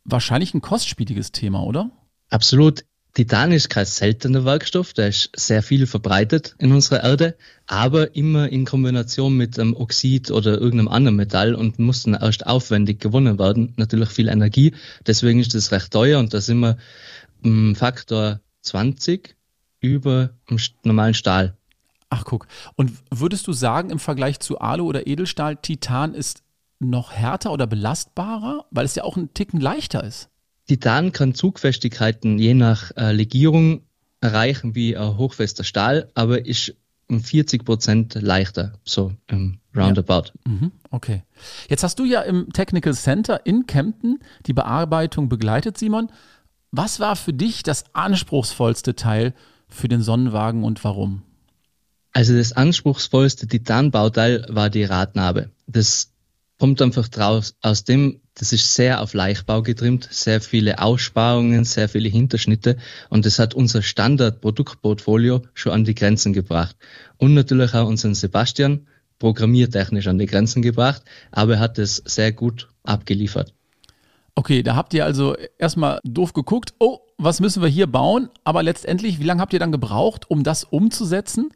Wahrscheinlich 0.03 0.53
ein 0.53 0.61
kostspieliges 0.61 1.31
Thema, 1.31 1.63
oder? 1.63 1.89
Absolut. 2.29 2.83
Titan 3.17 3.51
ist 3.51 3.71
kein 3.71 3.85
seltener 3.85 4.45
Werkstoff, 4.45 4.93
der 4.93 5.07
ist 5.07 5.31
sehr 5.35 5.63
viel 5.63 5.87
verbreitet 5.87 6.53
in 6.59 6.71
unserer 6.71 7.03
Erde, 7.03 7.35
aber 7.65 8.15
immer 8.15 8.47
in 8.49 8.63
Kombination 8.63 9.35
mit 9.35 9.57
einem 9.57 9.75
Oxid 9.75 10.29
oder 10.29 10.59
irgendeinem 10.59 10.89
anderen 10.89 11.15
Metall 11.15 11.55
und 11.55 11.79
muss 11.79 12.03
dann 12.03 12.13
erst 12.13 12.45
aufwendig 12.45 12.99
gewonnen 12.99 13.39
werden. 13.39 13.73
Natürlich 13.77 14.09
viel 14.09 14.27
Energie, 14.27 14.75
deswegen 15.07 15.39
ist 15.39 15.55
das 15.55 15.71
recht 15.71 15.89
teuer 15.89 16.19
und 16.19 16.35
da 16.35 16.41
sind 16.41 16.59
wir 16.59 16.77
Faktor 17.75 18.41
20 18.61 19.35
über 19.79 20.31
dem 20.49 20.57
normalen 20.83 21.13
Stahl. 21.13 21.55
Ach 22.09 22.23
guck. 22.23 22.47
Und 22.75 22.93
würdest 23.11 23.47
du 23.47 23.53
sagen, 23.53 23.89
im 23.89 23.99
Vergleich 23.99 24.39
zu 24.39 24.59
Alu 24.59 24.85
oder 24.85 25.07
Edelstahl, 25.07 25.57
Titan 25.57 26.13
ist 26.13 26.41
noch 26.79 27.11
härter 27.11 27.51
oder 27.51 27.67
belastbarer, 27.67 28.65
weil 28.71 28.85
es 28.85 28.95
ja 28.95 29.03
auch 29.03 29.17
ein 29.17 29.33
Ticken 29.33 29.59
leichter 29.59 30.03
ist? 30.03 30.29
Titan 30.67 31.11
kann 31.11 31.33
Zugfestigkeiten 31.33 32.37
je 32.39 32.53
nach 32.53 32.91
äh, 32.95 33.11
Legierung 33.11 33.81
erreichen 34.21 34.75
wie 34.75 34.95
ein 34.97 35.17
hochfester 35.17 35.63
Stahl, 35.63 36.09
aber 36.13 36.45
ist 36.45 36.75
um 37.09 37.21
40 37.21 37.63
Prozent 37.63 38.15
leichter, 38.15 38.73
so 38.83 39.13
im 39.27 39.59
Roundabout. 39.75 40.31
Ja. 40.45 40.51
Mhm, 40.51 40.71
okay. 40.91 41.23
Jetzt 41.69 41.83
hast 41.83 41.99
du 41.99 42.05
ja 42.05 42.21
im 42.21 42.51
Technical 42.51 42.93
Center 42.93 43.45
in 43.45 43.65
Kempten 43.65 44.19
die 44.45 44.53
Bearbeitung 44.53 45.29
begleitet, 45.29 45.77
Simon. 45.77 46.09
Was 46.71 46.99
war 46.99 47.15
für 47.15 47.33
dich 47.33 47.63
das 47.63 47.85
anspruchsvollste 47.93 48.95
Teil 48.95 49.33
für 49.69 49.87
den 49.87 50.01
Sonnenwagen 50.01 50.63
und 50.63 50.83
warum? 50.83 51.23
Also 52.11 52.35
das 52.35 52.51
anspruchsvollste 52.51 53.47
Titanbauteil 53.47 54.45
war 54.49 54.69
die 54.69 54.83
Radnabe. 54.83 55.51
Das 55.67 56.11
kommt 56.59 56.81
einfach 56.81 57.07
draus 57.07 57.55
aus 57.61 57.83
dem, 57.83 58.21
das 58.33 58.53
ist 58.53 58.73
sehr 58.73 59.01
auf 59.01 59.13
Leichtbau 59.13 59.61
getrimmt, 59.61 60.07
sehr 60.11 60.41
viele 60.41 60.79
Aussparungen, 60.79 61.63
sehr 61.63 61.87
viele 61.87 62.09
Hinterschnitte 62.09 62.77
und 63.09 63.25
das 63.25 63.39
hat 63.39 63.53
unser 63.53 63.81
Standardproduktportfolio 63.81 65.43
schon 65.53 65.71
an 65.71 65.85
die 65.85 65.95
Grenzen 65.95 66.33
gebracht. 66.33 66.75
Und 67.17 67.33
natürlich 67.33 67.73
auch 67.73 67.87
unseren 67.87 68.15
Sebastian 68.15 68.87
programmiertechnisch 69.19 70.07
an 70.07 70.19
die 70.19 70.25
Grenzen 70.25 70.61
gebracht, 70.61 71.03
aber 71.31 71.55
er 71.55 71.59
hat 71.59 71.79
es 71.79 71.97
sehr 72.05 72.31
gut 72.31 72.69
abgeliefert. 72.83 73.53
Okay, 74.37 74.61
da 74.61 74.75
habt 74.75 74.93
ihr 74.93 75.03
also 75.03 75.35
erstmal 75.57 75.99
doof 76.03 76.31
geguckt, 76.31 76.75
oh, 76.77 76.99
was 77.17 77.39
müssen 77.39 77.63
wir 77.63 77.69
hier 77.69 77.87
bauen? 77.87 78.29
Aber 78.43 78.61
letztendlich, 78.61 79.19
wie 79.19 79.23
lange 79.23 79.41
habt 79.41 79.51
ihr 79.51 79.57
dann 79.57 79.71
gebraucht, 79.71 80.29
um 80.29 80.43
das 80.43 80.63
umzusetzen? 80.63 81.49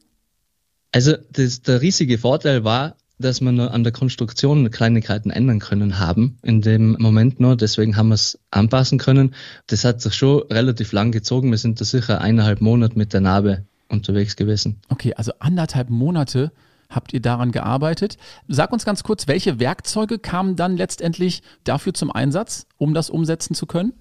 Also 0.91 1.13
das, 1.31 1.61
der 1.61 1.83
riesige 1.83 2.17
Vorteil 2.17 2.63
war, 2.63 2.95
dass 3.19 3.39
wir 3.39 3.51
nur 3.51 3.71
an 3.71 3.83
der 3.83 3.93
Konstruktion 3.93 4.71
Kleinigkeiten 4.71 5.29
ändern 5.29 5.59
können 5.59 5.99
haben 5.99 6.39
in 6.41 6.61
dem 6.61 6.93
Moment 6.93 7.39
nur. 7.39 7.55
Deswegen 7.55 7.97
haben 7.97 8.07
wir 8.07 8.15
es 8.15 8.39
anpassen 8.49 8.97
können. 8.97 9.35
Das 9.67 9.85
hat 9.85 10.01
sich 10.01 10.15
schon 10.15 10.41
relativ 10.49 10.91
lang 10.91 11.11
gezogen. 11.11 11.51
Wir 11.51 11.59
sind 11.59 11.79
da 11.79 11.85
sicher 11.85 12.19
eineinhalb 12.19 12.61
Monate 12.61 12.97
mit 12.97 13.13
der 13.13 13.21
Narbe 13.21 13.63
unterwegs 13.89 14.35
gewesen. 14.35 14.81
Okay, 14.89 15.13
also 15.13 15.33
anderthalb 15.37 15.91
Monate 15.91 16.51
habt 16.91 17.13
ihr 17.13 17.21
daran 17.21 17.51
gearbeitet. 17.51 18.17
Sag 18.47 18.71
uns 18.71 18.85
ganz 18.85 19.03
kurz, 19.03 19.27
welche 19.27 19.59
Werkzeuge 19.59 20.19
kamen 20.19 20.55
dann 20.55 20.77
letztendlich 20.77 21.41
dafür 21.63 21.93
zum 21.93 22.11
Einsatz, 22.11 22.67
um 22.77 22.93
das 22.93 23.09
umsetzen 23.09 23.55
zu 23.55 23.65
können? 23.65 23.93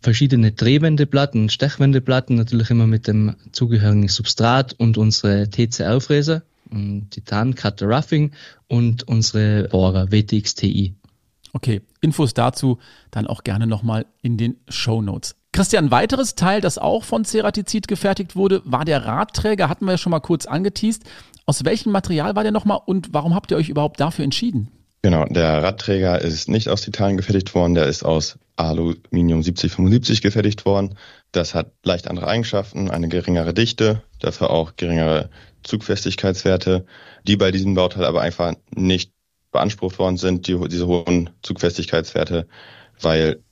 Verschiedene 0.00 0.52
Drehwendeplatten, 0.52 1.48
Stechwendeplatten, 1.48 2.36
natürlich 2.36 2.70
immer 2.70 2.86
mit 2.86 3.06
dem 3.08 3.34
zugehörigen 3.52 4.08
Substrat 4.08 4.74
und 4.78 4.96
unsere 4.96 5.50
TCR-Fräse, 5.50 6.42
Titan 7.10 7.54
Cutter 7.54 7.86
Roughing 7.86 8.32
und 8.68 9.08
unsere 9.08 9.68
Bohrer 9.68 10.12
WTX 10.12 10.54
TI. 10.54 10.94
Okay, 11.52 11.80
Infos 12.00 12.34
dazu 12.34 12.78
dann 13.10 13.26
auch 13.26 13.42
gerne 13.42 13.66
nochmal 13.66 14.06
in 14.22 14.36
den 14.36 14.56
Show 14.68 15.02
Notes. 15.02 15.34
Christian, 15.52 15.86
ein 15.86 15.90
weiteres 15.90 16.34
Teil, 16.34 16.60
das 16.60 16.78
auch 16.78 17.02
von 17.04 17.24
Ceratizid 17.24 17.88
gefertigt 17.88 18.36
wurde, 18.36 18.62
war 18.64 18.84
der 18.84 19.06
Radträger, 19.06 19.68
hatten 19.68 19.86
wir 19.86 19.92
ja 19.92 19.98
schon 19.98 20.10
mal 20.10 20.20
kurz 20.20 20.46
angeteast. 20.46 21.04
Aus 21.48 21.64
welchem 21.64 21.92
Material 21.92 22.36
war 22.36 22.42
der 22.42 22.52
nochmal 22.52 22.78
und 22.84 23.14
warum 23.14 23.34
habt 23.34 23.50
ihr 23.50 23.56
euch 23.56 23.70
überhaupt 23.70 23.98
dafür 24.00 24.22
entschieden? 24.22 24.68
Genau, 25.00 25.24
der 25.24 25.62
Radträger 25.62 26.20
ist 26.20 26.46
nicht 26.50 26.68
aus 26.68 26.82
Titan 26.82 27.16
gefertigt 27.16 27.54
worden, 27.54 27.72
der 27.74 27.86
ist 27.86 28.04
aus 28.04 28.38
Aluminium 28.56 29.42
7075 29.42 30.20
gefertigt 30.20 30.66
worden. 30.66 30.98
Das 31.32 31.54
hat 31.54 31.72
leicht 31.82 32.06
andere 32.06 32.26
Eigenschaften, 32.26 32.90
eine 32.90 33.08
geringere 33.08 33.54
Dichte, 33.54 34.02
dafür 34.20 34.50
auch 34.50 34.76
geringere 34.76 35.30
Zugfestigkeitswerte, 35.62 36.84
die 37.26 37.38
bei 37.38 37.50
diesem 37.50 37.72
Bauteil 37.72 38.04
aber 38.04 38.20
einfach 38.20 38.52
nicht 38.74 39.12
beansprucht 39.50 39.98
worden 39.98 40.18
sind, 40.18 40.48
die, 40.48 40.68
diese 40.68 40.86
hohen 40.86 41.30
Zugfestigkeitswerte 41.40 42.46
weil 43.00 43.42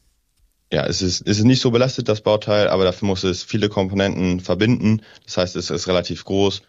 ja, 0.70 0.84
es 0.84 1.00
ist, 1.00 1.26
es 1.26 1.38
ist 1.38 1.44
nicht 1.44 1.62
so 1.62 1.70
belastet, 1.70 2.10
das 2.10 2.20
Bauteil, 2.20 2.68
aber 2.68 2.84
dafür 2.84 3.08
muss 3.08 3.24
es 3.24 3.42
viele 3.42 3.70
Komponenten 3.70 4.40
verbinden. 4.40 5.00
Das 5.24 5.38
heißt, 5.38 5.56
es 5.56 5.70
ist 5.70 5.88
relativ 5.88 6.24
groß 6.24 6.60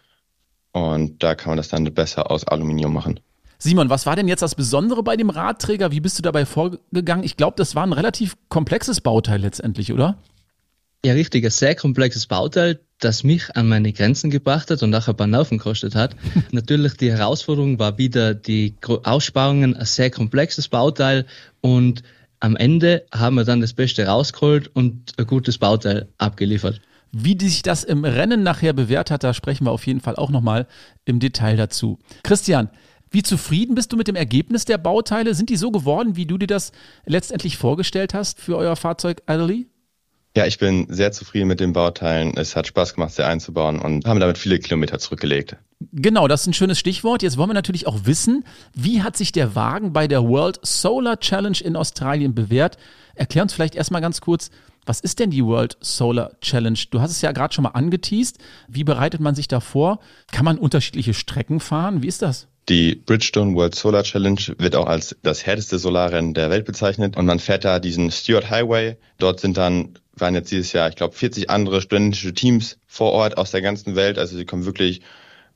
und 0.78 1.24
da 1.24 1.36
kann 1.36 1.52
man 1.52 1.58
das 1.58 1.70
dann 1.70 1.84
besser 1.94 2.32
aus 2.32 2.48
Aluminium 2.48 2.94
machen. 2.94 3.20
Simon, 3.60 3.90
was 3.90 4.06
war 4.06 4.16
denn 4.16 4.28
jetzt 4.28 4.42
das 4.42 4.56
Besondere 4.56 5.02
bei 5.04 5.18
dem 5.18 5.30
Radträger? 5.30 5.92
Wie 5.92 6.00
bist 6.00 6.18
du 6.18 6.22
dabei 6.22 6.46
vorgegangen? 6.46 7.24
Ich 7.24 7.38
glaube, 7.38 7.56
das 7.58 7.74
war 7.76 7.86
ein 7.86 7.94
relativ 7.94 8.38
komplexes 8.50 9.02
Bauteil 9.02 9.42
letztendlich, 9.42 9.92
oder? 9.92 10.18
Ja, 11.04 11.14
richtig, 11.14 11.44
ein 11.44 11.52
sehr 11.52 11.76
komplexes 11.76 12.28
Bauteil, 12.28 12.80
das 13.00 13.24
mich 13.24 13.56
an 13.56 13.68
meine 13.70 13.94
Grenzen 13.94 14.30
gebracht 14.30 14.70
hat 14.70 14.84
und 14.84 14.94
auch 14.94 15.08
ein 15.08 15.16
paar 15.16 15.28
Nerven 15.28 15.58
gekostet 15.58 15.96
hat. 15.96 16.16
Natürlich 16.52 16.94
die 16.98 17.12
Herausforderung 17.12 17.80
war 17.80 17.98
wieder 17.98 18.34
die 18.34 18.76
Aussparungen, 19.04 19.76
ein 19.76 19.86
sehr 19.86 20.12
komplexes 20.12 20.68
Bauteil 20.68 21.26
und 21.62 22.04
am 22.40 22.56
Ende 22.56 23.06
haben 23.12 23.36
wir 23.36 23.46
dann 23.46 23.62
das 23.62 23.74
Beste 23.74 24.06
rausgeholt 24.06 24.70
und 24.76 25.14
ein 25.18 25.26
gutes 25.26 25.58
Bauteil 25.58 26.08
abgeliefert. 26.20 26.82
Wie 27.12 27.38
sich 27.40 27.62
das 27.62 27.84
im 27.84 28.06
Rennen 28.06 28.44
nachher 28.44 28.74
bewährt 28.74 29.12
hat, 29.12 29.24
da 29.24 29.34
sprechen 29.34 29.66
wir 29.66 29.72
auf 29.72 29.88
jeden 29.88 30.02
Fall 30.02 30.16
auch 30.16 30.30
nochmal 30.30 30.68
im 31.06 31.20
Detail 31.20 31.56
dazu. 31.56 32.00
Christian, 32.24 32.70
wie 33.10 33.24
zufrieden 33.24 33.76
bist 33.76 33.94
du 33.94 33.98
mit 33.98 34.08
dem 34.08 34.16
Ergebnis 34.16 34.66
der 34.66 34.78
Bauteile? 34.78 35.34
Sind 35.34 35.50
die 35.50 35.56
so 35.56 35.72
geworden, 35.72 36.16
wie 36.16 36.26
du 36.26 36.38
dir 36.38 36.48
das 36.48 36.72
letztendlich 37.06 37.58
vorgestellt 37.58 38.14
hast 38.14 38.42
für 38.42 38.58
euer 38.58 38.76
Fahrzeug 38.76 39.22
Adderley? 39.26 39.68
Ja, 40.36 40.46
ich 40.46 40.60
bin 40.60 40.86
sehr 40.90 41.12
zufrieden 41.12 41.48
mit 41.48 41.60
den 41.60 41.74
Bauteilen. 41.74 42.38
Es 42.38 42.56
hat 42.56 42.68
Spaß 42.68 42.94
gemacht, 42.94 43.12
sie 43.14 43.26
einzubauen 43.26 43.80
und 43.80 44.06
haben 44.06 44.20
damit 44.20 44.38
viele 44.38 44.60
Kilometer 44.60 45.00
zurückgelegt. 45.00 45.56
Genau, 45.94 46.28
das 46.28 46.42
ist 46.42 46.48
ein 46.48 46.54
schönes 46.54 46.78
Stichwort. 46.78 47.24
Jetzt 47.24 47.38
wollen 47.38 47.50
wir 47.50 47.56
natürlich 47.56 47.88
auch 47.88 48.02
wissen, 48.04 48.44
wie 48.76 49.02
hat 49.02 49.18
sich 49.18 49.32
der 49.32 49.56
Wagen 49.56 49.94
bei 49.94 50.08
der 50.08 50.24
World 50.24 50.60
Solar 50.62 51.20
Challenge 51.20 51.58
in 51.64 51.76
Australien 51.76 52.36
bewährt? 52.36 52.78
Erklär 53.16 53.44
uns 53.44 53.54
vielleicht 53.54 53.76
erstmal 53.76 54.02
ganz 54.02 54.22
kurz, 54.22 54.52
was 54.88 55.00
ist 55.00 55.20
denn 55.20 55.30
die 55.30 55.46
World 55.46 55.78
Solar 55.82 56.32
Challenge? 56.42 56.80
Du 56.90 57.02
hast 57.02 57.12
es 57.12 57.22
ja 57.22 57.32
gerade 57.32 57.54
schon 57.54 57.64
mal 57.64 57.72
angeteased. 57.72 58.38
Wie 58.68 58.84
bereitet 58.84 59.22
man 59.22 59.36
sich 59.36 59.48
da 59.48 59.60
vor? 59.60 60.00
Kann 60.32 60.46
man 60.46 60.58
unterschiedliche 60.58 61.14
Strecken 61.14 61.60
fahren? 61.60 62.02
Wie 62.02 62.08
ist 62.08 62.22
das? 62.22 62.48
Die 62.70 62.96
Bridgestone 62.96 63.56
World 63.56 63.76
Solar 63.76 64.04
Challenge 64.04 64.42
wird 64.58 64.76
auch 64.76 64.88
als 64.88 65.16
das 65.24 65.46
härteste 65.46 65.80
Solarrennen 65.80 66.34
der 66.34 66.50
Welt 66.50 66.66
bezeichnet 66.66 67.16
und 67.16 67.26
man 67.26 67.40
fährt 67.40 67.64
da 67.64 67.80
diesen 67.80 68.12
Stewart 68.12 68.50
Highway. 68.50 68.98
Dort 69.20 69.40
sind 69.40 69.58
dann 69.58 69.98
waren 70.20 70.36
jetzt 70.36 70.52
dieses 70.52 70.74
Jahr, 70.74 70.90
ich 70.90 70.96
glaube, 70.96 71.16
40 71.16 71.50
andere 71.50 71.82
studentische 71.82 72.34
Teams 72.34 72.78
vor 72.88 73.12
Ort 73.12 73.38
aus 73.38 73.52
der 73.52 73.62
ganzen 73.62 73.96
Welt. 73.96 74.18
Also 74.18 74.38
sie 74.38 74.46
kommen 74.46 74.66
wirklich 74.66 75.02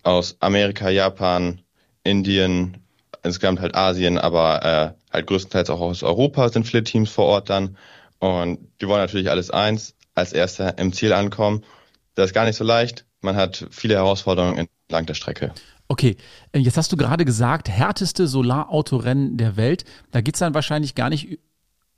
aus 0.04 0.38
Amerika, 0.40 0.90
Japan, 0.90 1.62
Indien, 2.04 2.78
insgesamt 3.24 3.60
halt 3.60 3.76
Asien, 3.76 4.18
aber 4.18 4.96
äh, 5.10 5.14
halt 5.14 5.28
größtenteils 5.28 5.70
auch 5.70 5.82
aus 5.82 6.04
Europa 6.04 6.50
sind 6.50 6.66
viele 6.66 6.84
Teams 6.84 7.10
vor 7.10 7.26
Ort 7.26 7.50
dann. 7.50 7.78
Und 8.22 8.60
die 8.80 8.88
wollen 8.88 9.02
natürlich 9.02 9.30
alles 9.30 9.50
eins, 9.50 9.96
als 10.14 10.32
erster 10.32 10.78
im 10.78 10.94
Ziel 10.94 11.12
ankommen. 11.12 11.64
Das 12.14 12.28
ist 12.28 12.34
gar 12.34 12.46
nicht 12.46 12.56
so 12.56 12.64
leicht. 12.64 13.06
Man 13.22 13.36
hat 13.36 13.68
viele 13.72 13.96
Herausforderungen 13.96 14.58
entlang 14.58 15.08
der 15.08 15.16
Strecke. 15.16 15.54
Okay, 15.88 16.16
äh, 16.52 16.60
jetzt 16.60 16.78
hast 16.78 16.92
du 16.92 16.98
gerade 16.98 17.26
gesagt, 17.26 17.68
härteste 17.68 18.28
Solarautorennen 18.28 19.38
der 19.38 19.58
Welt. 19.58 19.86
Da 20.12 20.22
geht 20.22 20.36
es 20.36 20.40
dann 20.40 20.54
wahrscheinlich 20.54 20.94
gar 20.94 21.10
nicht 21.10 21.40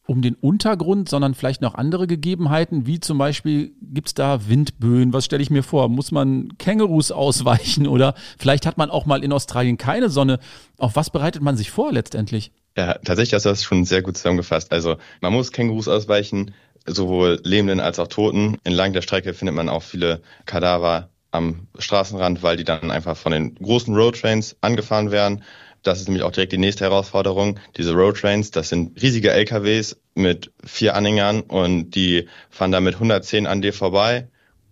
um 0.06 0.22
den 0.22 0.36
Untergrund, 0.36 1.10
sondern 1.10 1.34
vielleicht 1.34 1.62
noch 1.62 1.76
andere 1.76 2.08
Gegebenheiten, 2.08 2.86
wie 2.86 3.00
zum 3.00 3.18
Beispiel 3.18 3.74
gibt 3.82 4.08
es 4.08 4.14
da 4.14 4.48
Windböen, 4.48 5.14
was 5.14 5.26
stelle 5.26 5.44
ich 5.44 5.50
mir 5.50 5.64
vor? 5.64 5.90
Muss 5.90 6.12
man 6.12 6.58
Kängurus 6.58 7.12
ausweichen 7.12 7.88
oder 7.88 8.14
vielleicht 8.38 8.66
hat 8.66 8.78
man 8.78 8.90
auch 8.90 9.06
mal 9.06 9.24
in 9.24 9.32
Australien 9.34 9.78
keine 9.78 10.10
Sonne. 10.10 10.40
Auf 10.78 10.96
was 10.96 11.10
bereitet 11.10 11.42
man 11.42 11.58
sich 11.58 11.72
vor 11.72 11.92
letztendlich? 11.92 12.52
Ja, 12.76 12.96
tatsächlich 12.96 13.34
hast 13.34 13.46
du 13.46 13.50
das 13.50 13.64
schon 13.64 13.86
sehr 13.86 14.02
gut 14.02 14.18
zusammengefasst. 14.18 14.72
Also 14.72 14.98
man 15.22 15.32
muss 15.34 15.52
Kängurus 15.52 15.88
ausweichen, 15.88 16.54
sowohl 16.86 17.40
Lebenden 17.44 17.80
als 17.80 18.00
auch 18.00 18.08
Toten. 18.08 18.58
Entlang 18.64 18.94
der 18.94 19.02
Strecke 19.04 19.34
findet 19.34 19.56
man 19.56 19.70
auch 19.70 19.84
viele 19.84 20.22
Kadaver 20.46 21.10
am 21.32 21.68
Straßenrand, 21.78 22.42
weil 22.42 22.58
die 22.58 22.64
dann 22.64 22.92
einfach 22.92 23.16
von 23.16 23.32
den 23.32 23.56
großen 23.56 23.96
Roadtrains 23.96 24.56
angefahren 24.62 25.12
werden. 25.12 25.44
Das 25.84 26.00
ist 26.00 26.08
nämlich 26.08 26.24
auch 26.24 26.32
direkt 26.32 26.54
die 26.54 26.58
nächste 26.58 26.86
Herausforderung. 26.86 27.60
Diese 27.78 27.94
Road 27.94 28.18
Trains, 28.18 28.52
das 28.52 28.70
sind 28.70 29.02
riesige 29.02 29.32
LKWs 29.32 29.98
mit 30.16 30.52
vier 30.64 30.96
Anhängern 30.96 31.42
und 31.42 31.92
die 31.92 32.28
fahren 32.50 32.72
da 32.72 32.80
mit 32.80 32.96
110 32.96 33.46
an 33.48 33.62
dir 33.62 33.74
vorbei. 33.74 34.30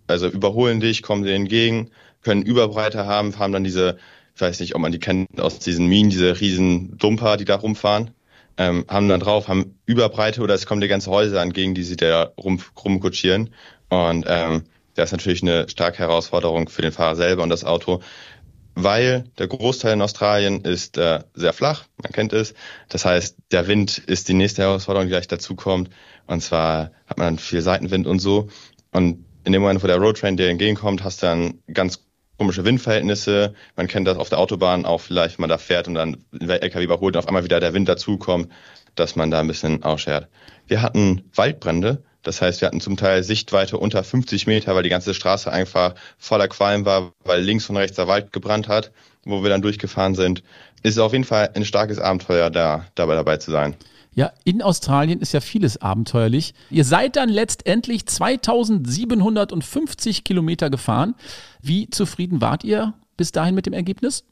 Also 0.08 0.28
überholen 0.28 0.80
dich, 0.80 1.04
kommen 1.04 1.24
dir 1.24 1.34
entgegen, 1.36 1.92
können 2.22 2.42
Überbreite 2.44 3.06
haben, 3.06 3.38
haben 3.38 3.54
dann 3.54 3.64
diese, 3.64 3.98
ich 4.42 4.48
weiß 4.48 4.60
nicht, 4.60 4.76
ob 4.76 4.82
man 4.82 4.92
die 4.92 5.00
kennt 5.00 5.40
aus 5.40 5.60
diesen 5.60 5.86
Minen, 5.86 6.10
diese 6.10 6.40
riesen 6.40 6.98
Dumper, 6.98 7.38
die 7.38 7.46
da 7.46 7.56
rumfahren, 7.56 8.12
ähm, 8.58 8.86
haben 8.88 9.08
dann 9.08 9.20
drauf, 9.20 9.48
haben 9.48 9.78
Überbreite 9.86 10.42
oder 10.42 10.56
es 10.56 10.66
kommen 10.66 10.82
dir 10.82 10.88
ganze 10.88 11.12
Häuser 11.12 11.42
entgegen, 11.42 11.76
die 11.76 11.84
sie 11.84 11.96
da 11.96 12.32
rum, 12.38 12.60
rumkutschieren. 12.84 13.52
Und 13.90 14.26
ähm, 14.28 14.64
das 14.96 15.10
ist 15.10 15.12
natürlich 15.12 15.44
eine 15.44 15.70
starke 15.70 16.00
Herausforderung 16.00 16.70
für 16.70 16.82
den 16.82 16.92
Fahrer 16.92 17.16
selber 17.16 17.44
und 17.44 17.50
das 17.50 17.64
Auto 17.64 18.02
weil 18.74 19.26
der 19.38 19.48
Großteil 19.48 19.94
in 19.94 20.02
Australien 20.02 20.62
ist 20.62 20.98
äh, 20.98 21.20
sehr 21.34 21.52
flach, 21.52 21.86
man 22.02 22.14
kennt 22.14 22.32
es. 22.34 22.54
Das 22.88 23.04
heißt, 23.04 23.36
der 23.52 23.68
Wind 23.68 23.98
ist 23.98 24.30
die 24.30 24.34
nächste 24.34 24.62
Herausforderung, 24.62 25.08
die 25.08 25.12
gleich 25.12 25.28
dazu 25.28 25.56
kommt. 25.56 25.90
Und 26.26 26.42
zwar 26.42 26.92
hat 27.06 27.18
man 27.18 27.28
dann 27.28 27.40
viel 27.40 27.62
Seitenwind 27.62 28.08
und 28.08 28.20
so. 28.20 28.48
Und 28.92 29.26
in 29.44 29.52
dem 29.52 29.62
Moment, 29.62 29.84
wo 29.84 29.88
der 29.88 29.98
Roadtrain 29.98 30.38
dir 30.38 30.50
entgegenkommt, 30.50 31.04
hast 31.04 31.22
du 31.22 31.26
dann 31.26 31.60
ganz 31.74 32.00
komische 32.42 32.66
Windverhältnisse. 32.66 33.54
Man 33.76 33.88
kennt 33.88 34.08
das 34.08 34.18
auf 34.18 34.30
der 34.30 34.40
Autobahn 34.40 34.84
auch 34.84 35.00
vielleicht, 35.00 35.38
wenn 35.38 35.44
man 35.44 35.50
da 35.52 35.60
fährt 35.60 35.88
und 35.88 35.94
dann 35.94 36.18
LKW 36.40 36.84
überholt 36.84 37.16
und 37.16 37.20
auf 37.20 37.28
einmal 37.28 37.44
wieder 37.44 37.60
der 37.60 37.76
Wind 37.76 37.88
dazukommt, 37.88 38.52
dass 38.96 39.16
man 39.16 39.30
da 39.30 39.42
ein 39.42 39.48
bisschen 39.48 39.84
ausschert. 39.84 40.28
Wir 40.66 40.82
hatten 40.82 41.24
Waldbrände 41.36 42.02
das 42.24 42.42
heißt, 42.42 42.62
wir 42.62 42.68
hatten 42.68 42.82
zum 42.82 42.98
Teil 42.98 43.24
Sichtweite 43.24 43.78
unter 43.78 44.04
50 44.04 44.46
Meter, 44.46 44.76
weil 44.76 44.84
die 44.84 44.90
ganze 44.90 45.14
Straße 45.14 45.52
einfach 45.52 45.96
voller 46.18 46.48
Qualm 46.48 46.86
war, 46.86 47.14
weil 47.24 47.42
links 47.42 47.70
und 47.70 47.78
rechts 47.78 47.96
der 47.96 48.08
Wald 48.08 48.32
gebrannt 48.32 48.68
hat, 48.68 48.92
wo 49.24 49.42
wir 49.42 49.50
dann 49.50 49.62
durchgefahren 49.62 50.16
sind. 50.16 50.44
Ist 50.84 51.00
auf 51.00 51.14
jeden 51.14 51.24
Fall 51.24 51.50
ein 51.56 51.66
starkes 51.66 52.00
Abenteuer, 52.00 52.50
da 52.50 52.86
dabei 52.96 53.16
dabei 53.16 53.38
zu 53.38 53.52
sein. 53.52 53.76
Ja, 54.14 54.34
in 54.44 54.62
Australien 54.62 55.22
ist 55.22 55.34
ja 55.34 55.40
vieles 55.40 55.82
abenteuerlich. 55.82 56.54
Ihr 56.70 56.84
seid 56.84 57.16
dann 57.16 57.30
letztendlich 57.30 58.06
2750 58.06 60.26
Kilometer 60.26 60.70
gefahren. 60.70 61.16
Wie 61.62 61.90
zufrieden 61.90 62.42
wart 62.42 62.66
ihr 62.66 62.94
bis 63.16 63.32
dahin 63.32 63.56
mit 63.56 63.66
dem 63.66 63.74
Ergebnis? 63.74 64.26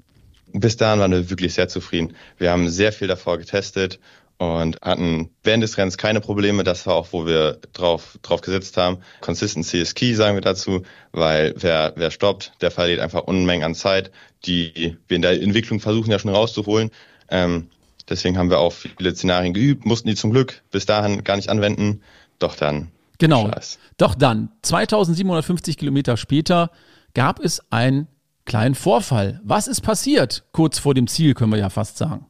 Bis 0.51 0.75
dahin 0.75 0.99
waren 0.99 1.11
wir 1.11 1.29
wirklich 1.29 1.53
sehr 1.53 1.69
zufrieden. 1.69 2.13
Wir 2.37 2.51
haben 2.51 2.67
sehr 2.67 2.91
viel 2.91 3.07
davor 3.07 3.37
getestet 3.37 3.99
und 4.37 4.81
hatten 4.81 5.29
während 5.43 5.63
des 5.63 5.77
Rennens 5.77 5.97
keine 5.97 6.19
Probleme. 6.19 6.63
Das 6.63 6.85
war 6.85 6.95
auch, 6.95 7.07
wo 7.11 7.25
wir 7.25 7.59
drauf, 7.71 8.19
drauf 8.21 8.41
gesetzt 8.41 8.75
haben. 8.75 8.97
Consistency 9.21 9.79
is 9.79 9.95
key, 9.95 10.13
sagen 10.13 10.35
wir 10.35 10.41
dazu, 10.41 10.83
weil 11.13 11.53
wer, 11.57 11.93
wer 11.95 12.11
stoppt, 12.11 12.51
der 12.59 12.71
verliert 12.71 12.99
einfach 12.99 13.23
Unmengen 13.23 13.63
an 13.63 13.75
Zeit, 13.75 14.11
die 14.45 14.97
wir 15.07 15.15
in 15.15 15.21
der 15.21 15.41
Entwicklung 15.41 15.79
versuchen 15.79 16.11
ja 16.11 16.19
schon 16.19 16.35
rauszuholen. 16.35 16.91
Ähm, 17.29 17.69
deswegen 18.09 18.37
haben 18.37 18.49
wir 18.49 18.59
auch 18.59 18.73
viele 18.73 19.15
Szenarien 19.15 19.53
geübt, 19.53 19.85
mussten 19.85 20.07
die 20.07 20.15
zum 20.15 20.31
Glück 20.31 20.63
bis 20.71 20.85
dahin 20.85 21.23
gar 21.23 21.35
nicht 21.35 21.49
anwenden. 21.49 22.01
Doch 22.39 22.55
dann. 22.55 22.91
Genau. 23.17 23.47
Scheiß. 23.49 23.79
Doch 23.97 24.15
dann, 24.15 24.49
2750 24.61 25.77
Kilometer 25.77 26.15
später, 26.17 26.71
gab 27.13 27.43
es 27.43 27.61
einen 27.71 28.07
kleinen 28.45 28.75
Vorfall. 28.75 29.41
Was 29.43 29.67
ist 29.67 29.81
passiert? 29.81 30.45
Kurz 30.53 30.79
vor 30.79 30.93
dem 30.93 31.07
Ziel, 31.07 31.33
können 31.33 31.51
wir 31.51 31.59
ja 31.59 31.69
fast 31.69 31.97
sagen 31.97 32.25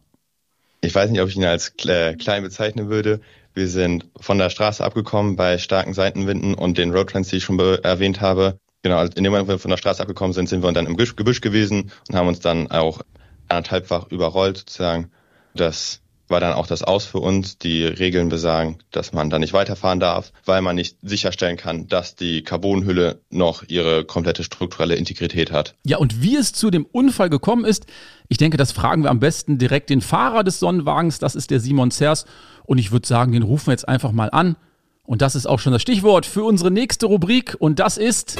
ich 0.81 0.95
weiß 0.95 1.09
nicht, 1.09 1.21
ob 1.21 1.29
ich 1.29 1.35
ihn 1.35 1.45
als 1.45 1.75
klein 1.75 2.43
bezeichnen 2.43 2.89
würde. 2.89 3.19
Wir 3.53 3.67
sind 3.67 4.07
von 4.19 4.37
der 4.37 4.49
Straße 4.49 4.83
abgekommen 4.83 5.35
bei 5.35 5.57
starken 5.57 5.93
Seitenwinden 5.93 6.53
und 6.53 6.77
den 6.77 6.93
Roadtrends, 6.93 7.29
die 7.29 7.37
ich 7.37 7.43
schon 7.43 7.59
erwähnt 7.59 8.21
habe. 8.21 8.59
Genau, 8.81 8.97
also 8.97 9.13
in 9.15 9.23
dem 9.23 9.33
Moment, 9.33 9.49
wo 9.49 9.53
wir 9.53 9.59
von 9.59 9.71
der 9.71 9.77
Straße 9.77 10.01
abgekommen 10.01 10.33
sind, 10.33 10.47
sind 10.47 10.63
wir 10.63 10.71
dann 10.71 10.85
im 10.85 10.95
Gebüsch 10.95 11.41
gewesen 11.41 11.91
und 12.07 12.15
haben 12.15 12.27
uns 12.27 12.39
dann 12.39 12.71
auch 12.71 13.01
anderthalbfach 13.49 14.07
überrollt 14.09 14.57
sozusagen. 14.57 15.11
Das 15.53 16.01
war 16.29 16.39
dann 16.39 16.53
auch 16.53 16.67
das 16.67 16.83
Aus 16.83 17.05
für 17.05 17.19
uns. 17.19 17.57
Die 17.57 17.83
Regeln 17.83 18.29
besagen, 18.29 18.77
dass 18.91 19.13
man 19.13 19.29
da 19.29 19.39
nicht 19.39 19.53
weiterfahren 19.53 19.99
darf, 19.99 20.31
weil 20.45 20.61
man 20.61 20.75
nicht 20.75 20.97
sicherstellen 21.01 21.57
kann, 21.57 21.87
dass 21.87 22.15
die 22.15 22.43
Carbonhülle 22.43 23.19
noch 23.29 23.63
ihre 23.67 24.05
komplette 24.05 24.43
strukturelle 24.43 24.95
Integrität 24.95 25.51
hat. 25.51 25.75
Ja, 25.83 25.97
und 25.97 26.21
wie 26.21 26.35
es 26.35 26.53
zu 26.53 26.69
dem 26.69 26.85
Unfall 26.85 27.29
gekommen 27.29 27.65
ist, 27.65 27.87
ich 28.27 28.37
denke, 28.37 28.57
das 28.57 28.71
fragen 28.71 29.03
wir 29.03 29.09
am 29.09 29.19
besten 29.19 29.57
direkt 29.57 29.89
den 29.89 30.01
Fahrer 30.01 30.43
des 30.43 30.59
Sonnenwagens. 30.59 31.19
Das 31.19 31.35
ist 31.35 31.49
der 31.49 31.59
Simon 31.59 31.91
Zers. 31.91 32.25
Und 32.63 32.77
ich 32.77 32.91
würde 32.91 33.07
sagen, 33.07 33.31
den 33.31 33.43
rufen 33.43 33.67
wir 33.67 33.73
jetzt 33.73 33.87
einfach 33.87 34.11
mal 34.11 34.29
an. 34.29 34.55
Und 35.03 35.23
das 35.23 35.35
ist 35.35 35.47
auch 35.47 35.57
schon 35.57 35.73
das 35.73 35.81
Stichwort 35.81 36.27
für 36.27 36.43
unsere 36.43 36.69
nächste 36.69 37.07
Rubrik. 37.07 37.55
Und 37.57 37.79
das 37.79 37.97
ist 37.97 38.37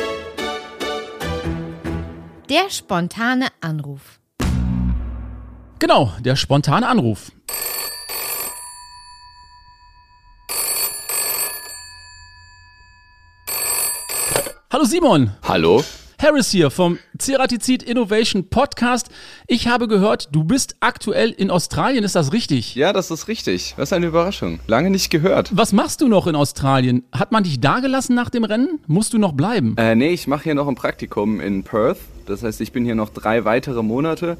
der 2.50 2.69
spontane 2.69 3.48
Anruf. 3.62 4.19
Genau, 5.80 6.12
der 6.20 6.36
spontane 6.36 6.86
Anruf. 6.86 7.32
Hallo 14.72 14.84
Simon. 14.84 15.32
Hallo. 15.48 15.82
Harris 16.22 16.52
hier 16.52 16.70
vom 16.70 17.00
Ceratizid 17.18 17.82
Innovation 17.82 18.50
Podcast. 18.50 19.08
Ich 19.48 19.70
habe 19.70 19.88
gehört, 19.88 20.28
du 20.34 20.44
bist 20.44 20.76
aktuell 20.82 21.30
in 21.30 21.50
Australien, 21.50 22.04
ist 22.04 22.15
das 22.18 22.34
richtig? 22.34 22.76
Ja, 22.76 22.92
das 22.92 23.10
ist 23.10 23.30
richtig. 23.30 23.74
Was 23.78 23.94
eine 23.94 24.08
Überraschung. 24.08 24.60
Lange 24.68 24.89
nicht 24.89 25.10
gehört. 25.10 25.56
Was 25.56 25.72
machst 25.72 26.02
du 26.02 26.10
noch 26.10 26.28
in 26.28 26.36
Australien? 26.36 27.04
Hat 27.13 27.32
man 27.32 27.46
dich 27.46 27.62
da 27.62 27.80
gelassen 27.80 28.15
nach 28.15 28.30
dem 28.30 28.44
Rennen? 28.44 28.80
Musst 28.86 29.13
du 29.13 29.18
noch 29.18 29.32
bleiben? 29.32 29.76
Äh, 29.78 29.96
nee, 29.96 30.10
ich 30.10 30.28
mache 30.28 30.44
hier 30.44 30.56
noch 30.56 30.68
ein 30.68 30.76
Praktikum 30.76 31.39
in 31.39 31.63
Perth. 31.63 32.00
Das 32.26 32.44
heißt, 32.44 32.60
ich 32.60 32.74
bin 32.74 32.84
hier 32.84 32.96
noch 32.96 33.10
drei 33.10 33.46
weitere 33.46 33.82
Monate 33.82 34.38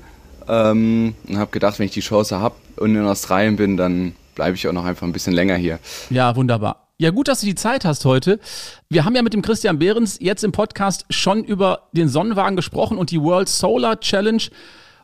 ähm, 0.49 1.13
und 1.27 1.38
habe 1.38 1.51
gedacht, 1.51 1.79
wenn 1.79 1.85
ich 1.85 1.93
die 1.93 2.01
Chance 2.01 2.39
habe 2.39 2.55
und 2.77 2.95
in 2.95 3.05
Australien 3.05 3.55
bin, 3.55 3.77
dann 3.77 4.15
bleibe 4.35 4.55
ich 4.55 4.67
auch 4.67 4.73
noch 4.73 4.85
einfach 4.85 5.05
ein 5.05 5.13
bisschen 5.13 5.33
länger 5.33 5.55
hier. 5.55 5.79
Ja, 6.09 6.35
wunderbar. 6.35 6.88
Ja, 6.97 7.12
gut, 7.12 7.29
dass 7.29 7.39
du 7.39 7.45
die 7.45 7.55
Zeit 7.55 7.85
hast 7.85 8.03
heute. 8.03 8.39
Wir 8.89 9.05
haben 9.05 9.15
ja 9.15 9.21
mit 9.21 9.33
dem 9.33 9.41
Christian 9.41 9.79
Behrens 9.79 10.17
jetzt 10.19 10.43
im 10.43 10.51
Podcast 10.51 11.05
schon 11.09 11.45
über 11.45 11.88
den 11.93 12.09
Sonnenwagen 12.09 12.57
gesprochen 12.57 12.97
und 12.97 13.12
die 13.12 13.21
World 13.21 13.47
Solar 13.47 14.01
Challenge. 14.01 14.43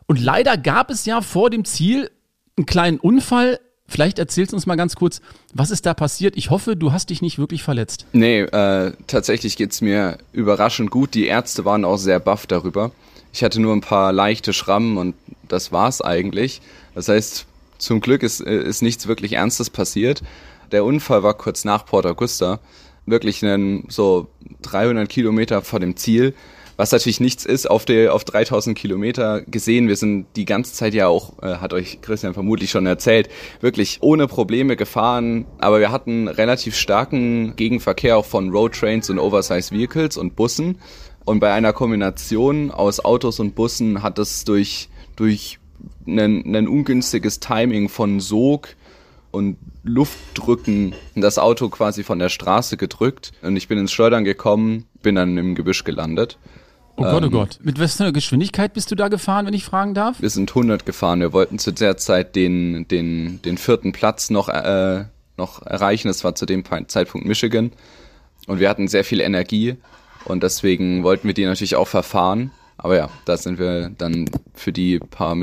Und 0.06 0.20
leider 0.20 0.58
gab 0.58 0.90
es 0.90 1.06
ja 1.06 1.22
vor 1.22 1.48
dem 1.48 1.64
Ziel 1.64 2.10
einen 2.58 2.66
kleinen 2.66 2.98
Unfall. 2.98 3.60
Vielleicht 3.88 4.18
erzählst 4.18 4.52
du 4.52 4.56
uns 4.56 4.66
mal 4.66 4.76
ganz 4.76 4.96
kurz, 4.96 5.20
was 5.54 5.70
ist 5.70 5.86
da 5.86 5.94
passiert? 5.94 6.36
Ich 6.36 6.50
hoffe, 6.50 6.76
du 6.76 6.92
hast 6.92 7.08
dich 7.08 7.22
nicht 7.22 7.38
wirklich 7.38 7.62
verletzt. 7.62 8.04
Nee, 8.12 8.40
äh, 8.40 8.92
tatsächlich 9.06 9.56
geht's 9.56 9.80
mir 9.80 10.18
überraschend 10.32 10.90
gut. 10.90 11.14
Die 11.14 11.26
Ärzte 11.26 11.64
waren 11.64 11.84
auch 11.84 11.96
sehr 11.96 12.20
baff 12.20 12.46
darüber. 12.46 12.90
Ich 13.36 13.44
hatte 13.44 13.60
nur 13.60 13.74
ein 13.74 13.82
paar 13.82 14.14
leichte 14.14 14.54
Schrammen 14.54 14.96
und 14.96 15.14
das 15.46 15.70
war's 15.70 16.00
eigentlich. 16.00 16.62
Das 16.94 17.08
heißt, 17.08 17.44
zum 17.76 18.00
Glück 18.00 18.22
ist, 18.22 18.40
ist 18.40 18.80
nichts 18.80 19.08
wirklich 19.08 19.34
Ernstes 19.34 19.68
passiert. 19.68 20.22
Der 20.72 20.86
Unfall 20.86 21.22
war 21.22 21.34
kurz 21.34 21.66
nach 21.66 21.84
Port 21.84 22.06
Augusta, 22.06 22.60
wirklich 23.04 23.44
einen, 23.44 23.84
so 23.90 24.28
300 24.62 25.06
Kilometer 25.10 25.60
vor 25.60 25.80
dem 25.80 25.96
Ziel, 25.96 26.32
was 26.78 26.92
natürlich 26.92 27.20
nichts 27.20 27.44
ist 27.44 27.68
auf, 27.68 27.84
der, 27.84 28.14
auf 28.14 28.24
3000 28.24 28.76
Kilometer 28.76 29.42
gesehen. 29.42 29.86
Wir 29.88 29.96
sind 29.96 30.28
die 30.34 30.46
ganze 30.46 30.72
Zeit 30.72 30.94
ja 30.94 31.06
auch, 31.06 31.42
äh, 31.42 31.56
hat 31.56 31.74
euch 31.74 32.00
Christian 32.00 32.32
vermutlich 32.32 32.70
schon 32.70 32.86
erzählt, 32.86 33.28
wirklich 33.60 33.98
ohne 34.00 34.28
Probleme 34.28 34.76
gefahren. 34.76 35.44
Aber 35.58 35.78
wir 35.78 35.92
hatten 35.92 36.28
relativ 36.28 36.74
starken 36.74 37.54
Gegenverkehr 37.56 38.16
auch 38.16 38.24
von 38.24 38.48
Roadtrains 38.48 39.10
und 39.10 39.18
Oversized 39.18 39.72
Vehicles 39.72 40.16
und 40.16 40.36
Bussen. 40.36 40.78
Und 41.26 41.40
bei 41.40 41.52
einer 41.52 41.72
Kombination 41.72 42.70
aus 42.70 43.04
Autos 43.04 43.40
und 43.40 43.56
Bussen 43.56 44.02
hat 44.02 44.18
es 44.20 44.44
durch, 44.44 44.88
durch 45.16 45.58
ein, 46.06 46.54
ein 46.54 46.68
ungünstiges 46.68 47.40
Timing 47.40 47.88
von 47.88 48.20
Sog 48.20 48.68
und 49.32 49.58
Luftdrücken 49.82 50.94
das 51.16 51.38
Auto 51.38 51.68
quasi 51.68 52.04
von 52.04 52.20
der 52.20 52.28
Straße 52.28 52.76
gedrückt 52.76 53.32
und 53.42 53.56
ich 53.56 53.66
bin 53.66 53.76
ins 53.76 53.90
Schleudern 53.90 54.24
gekommen, 54.24 54.86
bin 55.02 55.16
dann 55.16 55.36
im 55.36 55.56
Gebüsch 55.56 55.82
gelandet. 55.82 56.38
Oh 56.94 57.02
Gott, 57.02 57.24
oh 57.24 57.30
Gott. 57.30 57.58
Mit 57.60 57.78
einer 57.80 58.12
Geschwindigkeit 58.12 58.72
bist 58.72 58.92
du 58.92 58.94
da 58.94 59.08
gefahren, 59.08 59.46
wenn 59.46 59.52
ich 59.52 59.64
fragen 59.64 59.94
darf? 59.94 60.22
Wir 60.22 60.30
sind 60.30 60.50
100 60.50 60.86
gefahren. 60.86 61.20
Wir 61.20 61.32
wollten 61.32 61.58
zu 61.58 61.72
der 61.72 61.96
Zeit 61.96 62.36
den, 62.36 62.86
den, 62.88 63.42
den 63.42 63.58
vierten 63.58 63.92
Platz 63.92 64.30
noch, 64.30 64.48
äh, 64.48 65.04
noch 65.36 65.60
erreichen. 65.66 66.06
Das 66.06 66.22
war 66.22 66.36
zu 66.36 66.46
dem 66.46 66.62
Zeitpunkt 66.86 67.26
Michigan. 67.26 67.72
Und 68.46 68.60
wir 68.60 68.70
hatten 68.70 68.86
sehr 68.86 69.04
viel 69.04 69.20
Energie 69.20 69.76
und 70.26 70.42
deswegen 70.42 71.02
wollten 71.02 71.26
wir 71.26 71.34
die 71.34 71.44
natürlich 71.44 71.76
auch 71.76 71.88
verfahren. 71.88 72.50
Aber 72.76 72.96
ja, 72.96 73.08
da 73.24 73.36
sind 73.36 73.58
wir 73.58 73.90
dann 73.90 74.28
für 74.54 74.72
die 74.72 74.98
paar, 74.98 75.36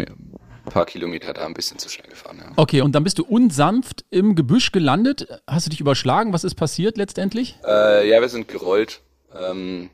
paar 0.66 0.86
Kilometer 0.86 1.34
da 1.34 1.46
ein 1.46 1.54
bisschen 1.54 1.80
zu 1.80 1.90
schnell 1.90 2.10
gefahren. 2.10 2.38
Ja. 2.40 2.52
Okay, 2.56 2.82
und 2.82 2.94
dann 2.94 3.04
bist 3.04 3.18
du 3.18 3.24
unsanft 3.24 4.06
im 4.12 4.36
Gebüsch 4.36 4.72
gelandet. 4.72 5.28
Hast 5.48 5.66
du 5.66 5.70
dich 5.72 5.80
überschlagen? 5.80 6.34
Was 6.34 6.44
ist 6.44 6.56
passiert 6.56 6.98
letztendlich? 6.98 7.58
Äh, 7.66 8.08
ja, 8.08 8.22
wir 8.22 8.30
sind 8.30 8.48
gerollt 8.48 9.02
ähm, 9.36 9.90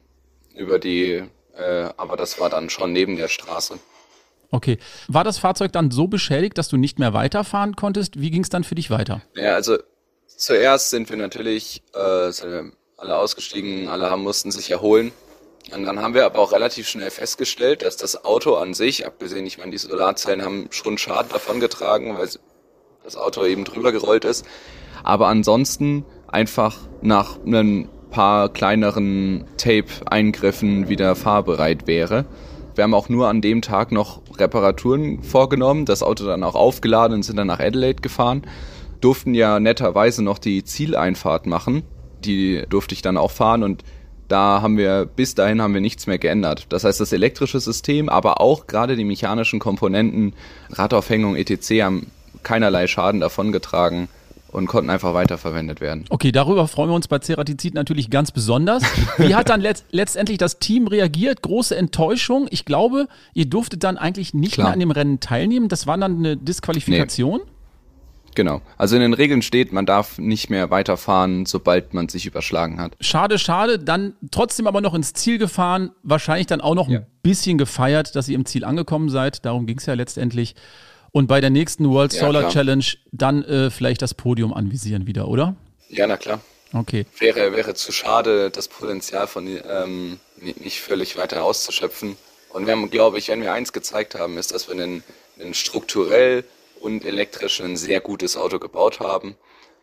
über 0.55 0.79
die, 0.79 1.23
äh, 1.55 1.89
aber 1.97 2.17
das 2.17 2.39
war 2.39 2.49
dann 2.49 2.69
schon 2.69 2.91
neben 2.91 3.15
der 3.15 3.29
Straße. 3.29 3.79
Okay. 4.51 4.79
War 5.07 5.23
das 5.23 5.37
Fahrzeug 5.37 5.71
dann 5.71 5.91
so 5.91 6.07
beschädigt, 6.07 6.57
dass 6.57 6.69
du 6.69 6.77
nicht 6.77 6.99
mehr 6.99 7.13
weiterfahren 7.13 7.75
konntest? 7.75 8.19
Wie 8.19 8.31
ging 8.31 8.41
es 8.41 8.49
dann 8.49 8.63
für 8.63 8.75
dich 8.75 8.89
weiter? 8.89 9.21
Ja, 9.35 9.55
also 9.55 9.77
zuerst 10.27 10.89
sind 10.89 11.09
wir 11.09 11.17
natürlich 11.17 11.83
äh, 11.93 12.31
alle 12.99 13.17
ausgestiegen, 13.17 13.87
alle 13.87 14.09
haben, 14.09 14.23
mussten 14.23 14.51
sich 14.51 14.71
erholen. 14.71 15.11
Und 15.73 15.85
dann 15.85 16.01
haben 16.01 16.13
wir 16.13 16.25
aber 16.25 16.39
auch 16.39 16.51
relativ 16.51 16.87
schnell 16.87 17.11
festgestellt, 17.11 17.83
dass 17.83 17.97
das 17.97 18.25
Auto 18.25 18.55
an 18.55 18.73
sich, 18.73 19.05
abgesehen, 19.05 19.45
ich 19.45 19.57
meine, 19.57 19.71
die 19.71 19.77
Solarzellen 19.77 20.43
haben 20.43 20.67
schon 20.71 20.97
Schaden 20.97 21.31
davongetragen, 21.31 22.17
weil 22.17 22.27
das 23.03 23.15
Auto 23.15 23.45
eben 23.45 23.65
drüber 23.65 23.91
gerollt 23.91 24.25
ist. 24.25 24.45
Aber 25.03 25.27
ansonsten 25.27 26.05
einfach 26.27 26.77
nach 27.01 27.37
ein 27.45 27.89
paar 28.09 28.49
kleineren 28.49 29.45
Tape-Eingriffen 29.57 30.89
wieder 30.89 31.15
fahrbereit 31.15 31.87
wäre. 31.87 32.25
Wir 32.75 32.83
haben 32.83 32.93
auch 32.93 33.09
nur 33.09 33.27
an 33.27 33.41
dem 33.41 33.61
Tag 33.61 33.91
noch 33.91 34.21
Reparaturen 34.37 35.21
vorgenommen, 35.21 35.85
das 35.85 36.01
Auto 36.01 36.25
dann 36.25 36.43
auch 36.43 36.55
aufgeladen 36.55 37.15
und 37.15 37.23
sind 37.23 37.35
dann 37.35 37.47
nach 37.47 37.59
Adelaide 37.59 38.01
gefahren. 38.01 38.43
Durften 39.01 39.33
ja 39.33 39.59
netterweise 39.59 40.23
noch 40.23 40.39
die 40.39 40.63
Zieleinfahrt 40.63 41.45
machen. 41.45 41.83
Die 42.25 42.63
durfte 42.69 42.93
ich 42.93 43.01
dann 43.01 43.17
auch 43.17 43.31
fahren 43.31 43.63
und 43.63 43.83
da 44.27 44.61
haben 44.61 44.77
wir, 44.77 45.05
bis 45.05 45.35
dahin 45.35 45.61
haben 45.61 45.73
wir 45.73 45.81
nichts 45.81 46.05
mehr 46.05 46.19
geändert. 46.19 46.67
Das 46.69 46.83
heißt, 46.83 46.99
das 46.99 47.11
elektrische 47.11 47.59
System, 47.59 48.09
aber 48.09 48.39
auch 48.39 48.67
gerade 48.67 48.95
die 48.95 49.03
mechanischen 49.03 49.59
Komponenten, 49.59 50.33
Radaufhängung, 50.69 51.35
etc. 51.35 51.81
haben 51.81 52.11
keinerlei 52.43 52.87
Schaden 52.87 53.19
davongetragen 53.19 54.07
und 54.51 54.67
konnten 54.67 54.89
einfach 54.89 55.13
weiterverwendet 55.13 55.81
werden. 55.81 56.05
Okay, 56.09 56.31
darüber 56.31 56.67
freuen 56.67 56.89
wir 56.89 56.95
uns 56.95 57.07
bei 57.07 57.19
Ceratizid 57.19 57.73
natürlich 57.73 58.09
ganz 58.09 58.31
besonders. 58.31 58.83
Wie 59.17 59.35
hat 59.35 59.49
dann 59.49 59.61
letzt, 59.61 59.85
letztendlich 59.91 60.37
das 60.37 60.59
Team 60.59 60.87
reagiert? 60.87 61.41
Große 61.41 61.75
Enttäuschung. 61.75 62.47
Ich 62.49 62.65
glaube, 62.65 63.07
ihr 63.33 63.45
durftet 63.45 63.83
dann 63.83 63.97
eigentlich 63.97 64.33
nicht 64.33 64.53
Klar. 64.53 64.67
mehr 64.67 64.73
an 64.73 64.79
dem 64.79 64.91
Rennen 64.91 65.19
teilnehmen. 65.19 65.69
Das 65.69 65.87
war 65.87 65.97
dann 65.97 66.17
eine 66.17 66.37
Disqualifikation. 66.37 67.41
Nee. 67.43 67.51
Genau. 68.35 68.61
Also 68.77 68.95
in 68.95 69.01
den 69.01 69.13
Regeln 69.13 69.41
steht, 69.41 69.71
man 69.71 69.85
darf 69.85 70.17
nicht 70.17 70.49
mehr 70.49 70.69
weiterfahren, 70.69 71.45
sobald 71.45 71.93
man 71.93 72.09
sich 72.09 72.25
überschlagen 72.25 72.79
hat. 72.79 72.95
Schade, 73.01 73.39
schade. 73.39 73.79
Dann 73.79 74.13
trotzdem 74.31 74.67
aber 74.67 74.81
noch 74.81 74.93
ins 74.93 75.13
Ziel 75.13 75.37
gefahren. 75.37 75.91
Wahrscheinlich 76.03 76.47
dann 76.47 76.61
auch 76.61 76.75
noch 76.75 76.89
ja. 76.89 76.99
ein 76.99 77.05
bisschen 77.23 77.57
gefeiert, 77.57 78.15
dass 78.15 78.27
ihr 78.27 78.35
im 78.35 78.45
Ziel 78.45 78.63
angekommen 78.65 79.09
seid. 79.09 79.45
Darum 79.45 79.65
ging 79.65 79.77
es 79.77 79.85
ja 79.85 79.93
letztendlich. 79.93 80.55
Und 81.11 81.27
bei 81.27 81.41
der 81.41 81.49
nächsten 81.49 81.89
World 81.89 82.11
Solar 82.11 82.43
ja, 82.43 82.49
Challenge 82.49 82.85
dann 83.11 83.43
äh, 83.43 83.69
vielleicht 83.71 84.01
das 84.01 84.13
Podium 84.13 84.53
anvisieren 84.53 85.07
wieder, 85.07 85.27
oder? 85.27 85.55
Ja, 85.89 86.05
na 86.05 86.17
klar. 86.17 86.39
Okay. 86.71 87.05
Wäre, 87.17 87.53
wäre 87.53 87.73
zu 87.73 87.91
schade, 87.91 88.51
das 88.51 88.67
Potenzial 88.67 89.25
von 89.25 89.47
ähm, 89.47 90.19
nicht 90.39 90.81
völlig 90.81 91.17
weiter 91.17 91.43
auszuschöpfen. 91.43 92.15
Und 92.49 92.65
wir 92.65 92.73
haben, 92.73 92.89
glaube 92.89 93.17
ich, 93.17 93.29
wenn 93.29 93.41
wir 93.41 93.53
eins 93.53 93.73
gezeigt 93.73 94.15
haben, 94.15 94.37
ist, 94.37 94.53
dass 94.53 94.67
wir 94.67 94.75
einen, 94.75 95.03
einen 95.39 95.53
strukturell 95.53 96.43
und 96.81 97.05
elektrisch 97.05 97.61
ein 97.61 97.77
sehr 97.77 98.01
gutes 98.01 98.37
Auto 98.37 98.59
gebaut 98.59 98.99
haben. 98.99 99.35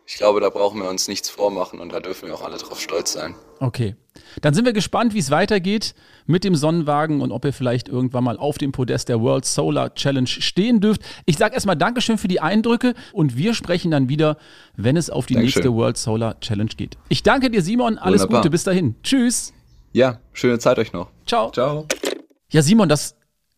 Ich 0.08 0.14
glaube, 0.14 0.40
da 0.40 0.50
brauchen 0.50 0.80
wir 0.80 0.88
uns 0.88 1.08
nichts 1.08 1.28
vormachen 1.28 1.80
und 1.80 1.92
da 1.92 1.98
dürfen 1.98 2.28
wir 2.28 2.34
auch 2.34 2.42
alle 2.42 2.58
drauf 2.58 2.80
stolz 2.80 3.12
sein. 3.12 3.34
Okay. 3.58 3.96
Dann 4.40 4.54
sind 4.54 4.64
wir 4.64 4.72
gespannt, 4.72 5.14
wie 5.14 5.18
es 5.18 5.30
weitergeht 5.30 5.94
mit 6.26 6.44
dem 6.44 6.54
Sonnenwagen 6.54 7.20
und 7.20 7.32
ob 7.32 7.44
ihr 7.44 7.52
vielleicht 7.52 7.88
irgendwann 7.88 8.22
mal 8.22 8.38
auf 8.38 8.56
dem 8.56 8.70
Podest 8.70 9.08
der 9.08 9.20
World 9.20 9.44
Solar 9.44 9.94
Challenge 9.94 10.28
stehen 10.28 10.80
dürft. 10.80 11.02
Ich 11.24 11.38
sage 11.38 11.54
erstmal 11.54 11.76
Dankeschön 11.76 12.18
für 12.18 12.28
die 12.28 12.40
Eindrücke 12.40 12.94
und 13.12 13.36
wir 13.36 13.52
sprechen 13.54 13.90
dann 13.90 14.08
wieder, 14.08 14.36
wenn 14.76 14.96
es 14.96 15.10
auf 15.10 15.26
die 15.26 15.34
Dankeschön. 15.34 15.62
nächste 15.62 15.74
World 15.74 15.96
Solar 15.96 16.38
Challenge 16.38 16.70
geht. 16.76 16.96
Ich 17.08 17.24
danke 17.24 17.50
dir, 17.50 17.62
Simon. 17.62 17.98
Alles 17.98 18.22
Wunderbar. 18.22 18.42
Gute. 18.42 18.50
Bis 18.50 18.62
dahin. 18.62 18.94
Tschüss. 19.02 19.52
Ja, 19.92 20.20
schöne 20.32 20.58
Zeit 20.60 20.78
euch 20.78 20.92
noch. 20.92 21.08
Ciao. 21.26 21.50
Ciao. 21.50 21.86
Ja, 22.50 22.62
Simon, 22.62 22.88
das 22.88 23.16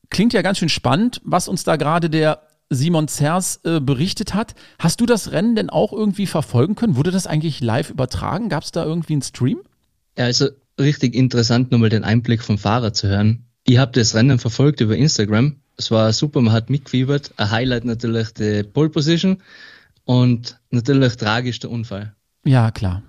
klingt 0.09 0.33
ja 0.33 0.41
ganz 0.41 0.59
schön 0.59 0.71
spannend, 0.71 1.21
was 1.25 1.47
uns 1.47 1.65
da 1.65 1.77
gerade 1.77 2.09
der 2.09 2.48
Simon 2.71 3.09
Zers 3.09 3.61
äh, 3.65 3.81
berichtet 3.81 4.35
hat. 4.35 4.55
Hast 4.79 5.01
du 5.01 5.07
das 5.07 5.33
Rennen 5.33 5.57
denn 5.57 5.71
auch 5.71 5.93
irgendwie 5.93 6.27
verfolgen 6.27 6.75
können? 6.75 6.97
Wurde 6.97 7.11
das 7.11 7.27
eigentlich 7.27 7.61
live 7.61 7.91
übertragen? 7.91 8.49
Gab 8.49 8.63
es 8.63 8.73
da 8.73 8.85
irgendwie 8.85 9.15
einen 9.15 9.23
Stream? 9.23 9.61
Ja, 10.17 10.25
also 10.25 10.49
richtig 10.79 11.15
interessant, 11.15 11.71
nochmal 11.71 11.89
den 11.89 12.05
Einblick 12.05 12.43
vom 12.43 12.59
Fahrer 12.59 12.93
zu 12.93 13.09
hören. 13.09 13.45
Ich 13.65 13.79
habe 13.79 13.93
das 13.93 14.15
Rennen 14.15 14.39
verfolgt 14.39 14.81
über 14.81 14.97
Instagram. 14.97 15.57
Es 15.77 15.91
war 15.91 16.13
super, 16.13 16.41
man 16.41 16.53
hat 16.53 16.71
mitgefiebert. 16.71 17.33
Ein 17.37 17.51
Highlight 17.51 17.85
natürlich 17.85 18.33
die 18.33 18.63
Pole 18.63 18.91
Position 18.91 19.43
und 20.05 20.59
natürlich 20.71 21.17
tragisch 21.17 21.59
der 21.61 21.71
Unfall. 21.71 22.15
Ja, 22.45 22.71
klar. 22.71 23.03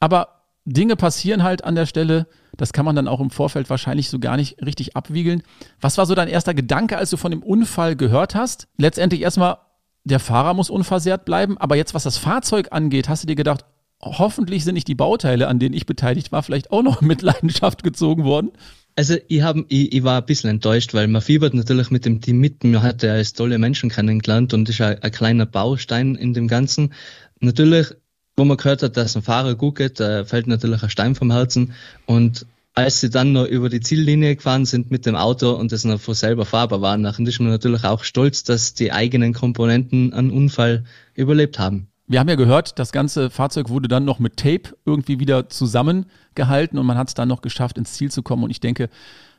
Aber 0.00 0.33
Dinge 0.64 0.96
passieren 0.96 1.42
halt 1.42 1.64
an 1.64 1.74
der 1.74 1.86
Stelle. 1.86 2.26
Das 2.56 2.72
kann 2.72 2.84
man 2.84 2.96
dann 2.96 3.08
auch 3.08 3.20
im 3.20 3.30
Vorfeld 3.30 3.68
wahrscheinlich 3.68 4.08
so 4.08 4.18
gar 4.18 4.36
nicht 4.36 4.64
richtig 4.64 4.96
abwiegeln. 4.96 5.42
Was 5.80 5.98
war 5.98 6.06
so 6.06 6.14
dein 6.14 6.28
erster 6.28 6.54
Gedanke, 6.54 6.96
als 6.96 7.10
du 7.10 7.16
von 7.16 7.30
dem 7.30 7.42
Unfall 7.42 7.96
gehört 7.96 8.34
hast? 8.34 8.68
Letztendlich 8.78 9.22
erstmal, 9.22 9.58
der 10.04 10.20
Fahrer 10.20 10.54
muss 10.54 10.70
unversehrt 10.70 11.24
bleiben. 11.24 11.58
Aber 11.58 11.76
jetzt, 11.76 11.94
was 11.94 12.04
das 12.04 12.16
Fahrzeug 12.16 12.68
angeht, 12.70 13.08
hast 13.08 13.22
du 13.22 13.26
dir 13.26 13.36
gedacht, 13.36 13.64
hoffentlich 14.00 14.64
sind 14.64 14.74
nicht 14.74 14.88
die 14.88 14.94
Bauteile, 14.94 15.48
an 15.48 15.58
denen 15.58 15.74
ich 15.74 15.86
beteiligt 15.86 16.32
war, 16.32 16.42
vielleicht 16.42 16.70
auch 16.70 16.82
noch 16.82 17.00
mit 17.02 17.22
Leidenschaft 17.22 17.82
gezogen 17.82 18.24
worden? 18.24 18.52
Also 18.96 19.16
ich, 19.28 19.42
hab, 19.42 19.56
ich, 19.68 19.92
ich 19.92 20.04
war 20.04 20.20
ein 20.20 20.26
bisschen 20.26 20.50
enttäuscht, 20.50 20.94
weil 20.94 21.08
man 21.08 21.20
fiebert 21.20 21.52
natürlich 21.52 21.90
mit 21.90 22.04
dem 22.04 22.20
Team 22.20 22.38
mit. 22.38 22.62
Man 22.62 22.82
hat 22.82 23.02
ja 23.02 23.14
als 23.14 23.32
tolle 23.32 23.58
Menschen 23.58 23.90
kennengelernt 23.90 24.54
und 24.54 24.68
ist 24.68 24.80
ein, 24.80 25.02
ein 25.02 25.10
kleiner 25.10 25.46
Baustein 25.46 26.14
in 26.14 26.32
dem 26.32 26.46
Ganzen. 26.46 26.94
Natürlich 27.40 27.88
wo 28.36 28.44
man 28.44 28.56
gehört 28.56 28.82
hat, 28.82 28.96
dass 28.96 29.16
ein 29.16 29.22
Fahrer 29.22 29.54
gut 29.54 29.76
geht, 29.76 30.00
da 30.00 30.24
fällt 30.24 30.46
natürlich 30.46 30.82
ein 30.82 30.90
Stein 30.90 31.14
vom 31.14 31.30
Herzen. 31.30 31.72
Und 32.06 32.46
als 32.74 33.00
sie 33.00 33.10
dann 33.10 33.32
noch 33.32 33.46
über 33.46 33.68
die 33.68 33.80
Ziellinie 33.80 34.34
gefahren 34.34 34.64
sind 34.64 34.90
mit 34.90 35.06
dem 35.06 35.14
Auto 35.14 35.52
und 35.52 35.70
das 35.70 35.84
noch 35.84 36.00
von 36.00 36.14
selber 36.14 36.44
fahrbar 36.44 36.80
war, 36.80 36.98
dann 36.98 37.26
ist 37.26 37.38
man 37.38 37.50
natürlich 37.50 37.84
auch 37.84 38.02
stolz, 38.02 38.42
dass 38.42 38.74
die 38.74 38.92
eigenen 38.92 39.32
Komponenten 39.32 40.12
einen 40.12 40.30
Unfall 40.30 40.84
überlebt 41.14 41.58
haben. 41.58 41.88
Wir 42.06 42.20
haben 42.20 42.28
ja 42.28 42.34
gehört, 42.34 42.78
das 42.78 42.92
ganze 42.92 43.30
Fahrzeug 43.30 43.70
wurde 43.70 43.88
dann 43.88 44.04
noch 44.04 44.18
mit 44.18 44.36
Tape 44.36 44.76
irgendwie 44.84 45.20
wieder 45.20 45.48
zusammengehalten 45.48 46.78
und 46.78 46.84
man 46.84 46.98
hat 46.98 47.08
es 47.08 47.14
dann 47.14 47.28
noch 47.28 47.40
geschafft, 47.40 47.78
ins 47.78 47.94
Ziel 47.94 48.10
zu 48.10 48.22
kommen. 48.22 48.44
Und 48.44 48.50
ich 48.50 48.60
denke, 48.60 48.90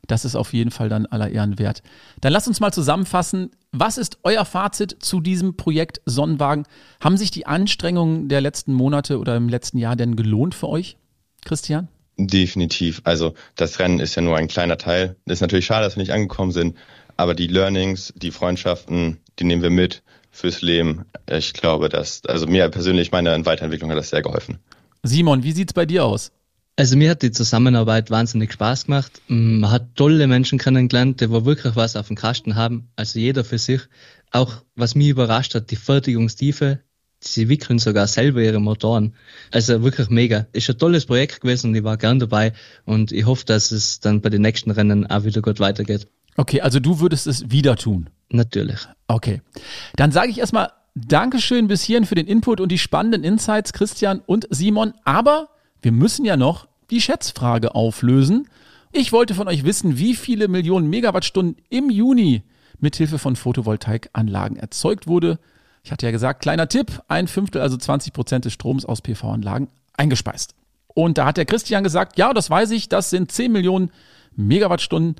das 0.07 0.25
ist 0.25 0.35
auf 0.35 0.53
jeden 0.53 0.71
Fall 0.71 0.89
dann 0.89 1.05
aller 1.05 1.29
Ehren 1.29 1.59
wert. 1.59 1.83
Dann 2.21 2.33
lasst 2.33 2.47
uns 2.47 2.59
mal 2.59 2.71
zusammenfassen. 2.71 3.51
Was 3.71 3.99
ist 3.99 4.17
euer 4.23 4.45
Fazit 4.45 4.97
zu 4.99 5.21
diesem 5.21 5.57
Projekt 5.57 6.01
Sonnenwagen? 6.05 6.65
Haben 6.99 7.17
sich 7.17 7.29
die 7.29 7.45
Anstrengungen 7.45 8.29
der 8.29 8.41
letzten 8.41 8.73
Monate 8.73 9.19
oder 9.19 9.35
im 9.35 9.47
letzten 9.47 9.77
Jahr 9.77 9.95
denn 9.95 10.15
gelohnt 10.15 10.55
für 10.55 10.69
euch, 10.69 10.97
Christian? 11.45 11.87
Definitiv. 12.17 13.01
Also 13.03 13.35
das 13.55 13.77
Rennen 13.77 13.99
ist 13.99 14.15
ja 14.15 14.21
nur 14.21 14.37
ein 14.37 14.47
kleiner 14.47 14.77
Teil. 14.77 15.17
Ist 15.25 15.41
natürlich 15.41 15.65
schade, 15.65 15.83
dass 15.83 15.97
wir 15.97 16.01
nicht 16.01 16.13
angekommen 16.13 16.51
sind, 16.51 16.77
aber 17.17 17.35
die 17.35 17.47
Learnings, 17.47 18.13
die 18.15 18.31
Freundschaften, 18.31 19.19
die 19.37 19.43
nehmen 19.43 19.61
wir 19.61 19.69
mit 19.69 20.01
fürs 20.35 20.61
Leben. 20.61 21.05
Ich 21.31 21.53
glaube, 21.53 21.89
dass, 21.89 22.23
also 22.25 22.45
mir 22.45 22.67
persönlich, 22.69 23.11
meine 23.11 23.45
Weiterentwicklung 23.45 23.89
hat 23.89 23.97
das 23.97 24.09
sehr 24.09 24.21
geholfen. 24.21 24.59
Simon, 25.01 25.43
wie 25.43 25.53
sieht's 25.53 25.73
bei 25.73 25.85
dir 25.85 26.03
aus? 26.03 26.31
Also 26.77 26.97
mir 26.97 27.11
hat 27.11 27.21
die 27.21 27.31
Zusammenarbeit 27.31 28.11
wahnsinnig 28.11 28.51
Spaß 28.51 28.85
gemacht. 28.87 29.21
Man 29.29 29.71
hat 29.71 29.95
tolle 29.95 30.27
Menschen 30.27 30.59
kennengelernt, 30.59 31.21
die 31.21 31.29
wirklich 31.29 31.77
was 31.77 31.95
auf 31.95 32.07
dem 32.07 32.17
Kasten 32.17 32.55
haben. 32.55 32.89
Also 32.97 33.17
jeder 33.17 33.45
für 33.45 33.57
sich. 33.57 33.81
Auch 34.31 34.63
was 34.75 34.93
mich 34.93 35.07
überrascht 35.07 35.55
hat, 35.55 35.71
die 35.71 35.77
Fertigungstiefe. 35.77 36.79
Sie 37.21 37.47
wickeln 37.47 37.79
sogar 37.79 38.07
selber 38.07 38.41
ihre 38.41 38.59
Motoren. 38.59 39.13
Also 39.51 39.83
wirklich 39.83 40.09
mega. 40.09 40.47
Ist 40.51 40.69
ein 40.69 40.77
tolles 40.77 41.05
Projekt 41.05 41.39
gewesen 41.39 41.69
und 41.69 41.75
ich 41.75 41.83
war 41.85 41.95
gern 41.95 42.19
dabei 42.19 42.51
und 42.83 43.13
ich 43.13 43.25
hoffe, 43.25 43.45
dass 43.45 43.71
es 43.71 44.01
dann 44.01 44.19
bei 44.19 44.29
den 44.29 44.41
nächsten 44.41 44.69
Rennen 44.71 45.07
auch 45.07 45.23
wieder 45.23 45.41
gut 45.41 45.61
weitergeht. 45.61 46.07
Okay, 46.35 46.59
also 46.59 46.81
du 46.81 46.99
würdest 46.99 47.25
es 47.25 47.49
wieder 47.49 47.77
tun. 47.77 48.09
Natürlich. 48.29 48.87
Okay. 49.07 49.41
Dann 49.95 50.11
sage 50.11 50.31
ich 50.31 50.39
erstmal 50.39 50.71
Dankeschön 50.95 51.67
bis 51.67 51.83
hierhin 51.83 52.05
für 52.05 52.15
den 52.15 52.27
Input 52.27 52.61
und 52.61 52.71
die 52.71 52.77
spannenden 52.77 53.23
Insights, 53.23 53.73
Christian 53.73 54.21
und 54.25 54.47
Simon. 54.49 54.93
Aber 55.03 55.49
wir 55.81 55.91
müssen 55.91 56.25
ja 56.25 56.37
noch 56.37 56.67
die 56.89 57.01
Schätzfrage 57.01 57.75
auflösen. 57.75 58.47
Ich 58.91 59.11
wollte 59.11 59.33
von 59.33 59.47
euch 59.47 59.65
wissen, 59.65 59.97
wie 59.97 60.15
viele 60.15 60.47
Millionen 60.47 60.89
Megawattstunden 60.89 61.61
im 61.69 61.89
Juni 61.89 62.43
mithilfe 62.79 63.19
von 63.19 63.35
Photovoltaikanlagen 63.35 64.57
erzeugt 64.57 65.07
wurde. 65.07 65.39
Ich 65.83 65.91
hatte 65.91 66.05
ja 66.05 66.11
gesagt, 66.11 66.41
kleiner 66.41 66.67
Tipp, 66.69 67.01
ein 67.07 67.27
Fünftel, 67.27 67.61
also 67.61 67.77
20 67.77 68.13
Prozent 68.13 68.45
des 68.45 68.53
Stroms 68.53 68.85
aus 68.85 69.01
PV-Anlagen 69.01 69.67
eingespeist. 69.97 70.55
Und 70.87 71.17
da 71.17 71.25
hat 71.25 71.37
der 71.37 71.45
Christian 71.45 71.83
gesagt, 71.83 72.17
ja, 72.17 72.33
das 72.33 72.49
weiß 72.49 72.71
ich, 72.71 72.87
das 72.87 73.09
sind 73.09 73.31
10 73.31 73.51
Millionen 73.51 73.91
Megawattstunden. 74.35 75.17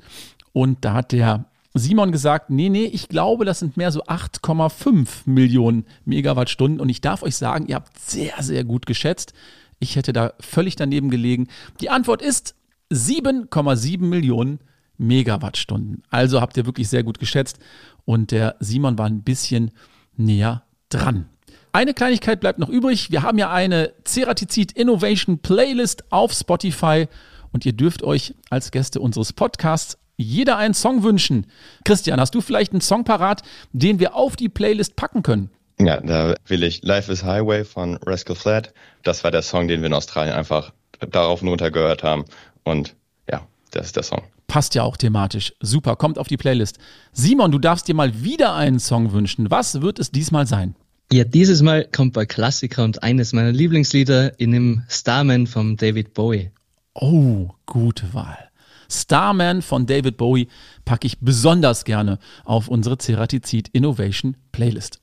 Und 0.52 0.84
da 0.84 0.94
hat 0.94 1.12
der 1.12 1.44
Simon 1.78 2.12
gesagt, 2.12 2.50
nee, 2.50 2.68
nee, 2.68 2.84
ich 2.84 3.08
glaube, 3.08 3.44
das 3.44 3.58
sind 3.58 3.76
mehr 3.76 3.90
so 3.92 4.02
8,5 4.04 5.22
Millionen 5.26 5.84
Megawattstunden. 6.04 6.80
Und 6.80 6.88
ich 6.88 7.00
darf 7.00 7.22
euch 7.22 7.36
sagen, 7.36 7.66
ihr 7.66 7.76
habt 7.76 7.98
sehr, 7.98 8.34
sehr 8.40 8.64
gut 8.64 8.86
geschätzt. 8.86 9.32
Ich 9.78 9.96
hätte 9.96 10.12
da 10.12 10.32
völlig 10.40 10.76
daneben 10.76 11.10
gelegen. 11.10 11.48
Die 11.80 11.90
Antwort 11.90 12.22
ist 12.22 12.54
7,7 12.92 14.00
Millionen 14.02 14.60
Megawattstunden. 14.98 16.02
Also 16.10 16.40
habt 16.40 16.56
ihr 16.56 16.66
wirklich 16.66 16.88
sehr 16.88 17.02
gut 17.02 17.18
geschätzt 17.18 17.58
und 18.04 18.30
der 18.30 18.56
Simon 18.60 18.98
war 18.98 19.06
ein 19.06 19.22
bisschen 19.22 19.72
näher 20.16 20.62
dran. 20.88 21.26
Eine 21.72 21.92
Kleinigkeit 21.92 22.40
bleibt 22.40 22.58
noch 22.58 22.70
übrig. 22.70 23.10
Wir 23.10 23.22
haben 23.22 23.36
ja 23.36 23.52
eine 23.52 23.92
Ceratizid 24.06 24.72
Innovation 24.72 25.40
Playlist 25.40 26.10
auf 26.10 26.32
Spotify 26.32 27.06
und 27.52 27.66
ihr 27.66 27.74
dürft 27.74 28.02
euch 28.02 28.34
als 28.48 28.70
Gäste 28.70 29.00
unseres 29.00 29.34
Podcasts 29.34 29.98
jeder 30.16 30.56
einen 30.56 30.74
Song 30.74 31.02
wünschen. 31.02 31.46
Christian, 31.84 32.20
hast 32.20 32.34
du 32.34 32.40
vielleicht 32.40 32.72
einen 32.72 32.80
Song 32.80 33.04
parat, 33.04 33.42
den 33.72 33.98
wir 33.98 34.14
auf 34.14 34.36
die 34.36 34.48
Playlist 34.48 34.96
packen 34.96 35.22
können? 35.22 35.50
Ja, 35.78 36.00
da 36.00 36.34
will 36.46 36.62
ich 36.62 36.82
Life 36.82 37.12
is 37.12 37.22
Highway 37.22 37.64
von 37.64 37.98
Rascal 38.04 38.34
Flat. 38.34 38.72
Das 39.02 39.24
war 39.24 39.30
der 39.30 39.42
Song, 39.42 39.68
den 39.68 39.82
wir 39.82 39.88
in 39.88 39.92
Australien 39.92 40.34
einfach 40.34 40.72
darauf 41.10 41.42
und 41.42 41.48
runter 41.48 41.70
gehört 41.70 42.02
haben. 42.02 42.24
Und 42.64 42.96
ja, 43.30 43.46
das 43.72 43.86
ist 43.86 43.96
der 43.96 44.02
Song. 44.02 44.22
Passt 44.46 44.74
ja 44.74 44.84
auch 44.84 44.96
thematisch. 44.96 45.52
Super, 45.60 45.96
kommt 45.96 46.18
auf 46.18 46.28
die 46.28 46.36
Playlist. 46.36 46.78
Simon, 47.12 47.50
du 47.50 47.58
darfst 47.58 47.88
dir 47.88 47.94
mal 47.94 48.22
wieder 48.22 48.54
einen 48.54 48.78
Song 48.78 49.12
wünschen. 49.12 49.50
Was 49.50 49.82
wird 49.82 49.98
es 49.98 50.10
diesmal 50.10 50.46
sein? 50.46 50.74
Ja, 51.12 51.24
dieses 51.24 51.62
Mal 51.62 51.84
kommt 51.84 52.14
bei 52.14 52.26
Klassiker 52.26 52.82
und 52.82 53.02
eines 53.02 53.32
meiner 53.32 53.52
Lieblingslieder 53.52 54.40
in 54.40 54.52
dem 54.52 54.82
Starman 54.88 55.46
von 55.46 55.76
David 55.76 56.14
Bowie. 56.14 56.50
Oh, 56.94 57.50
gute 57.66 58.12
Wahl. 58.14 58.45
Starman 58.90 59.62
von 59.62 59.86
David 59.86 60.16
Bowie 60.16 60.48
packe 60.84 61.06
ich 61.06 61.18
besonders 61.20 61.84
gerne 61.84 62.18
auf 62.44 62.68
unsere 62.68 62.98
Ceratizid 62.98 63.68
Innovation 63.72 64.36
Playlist. 64.52 65.00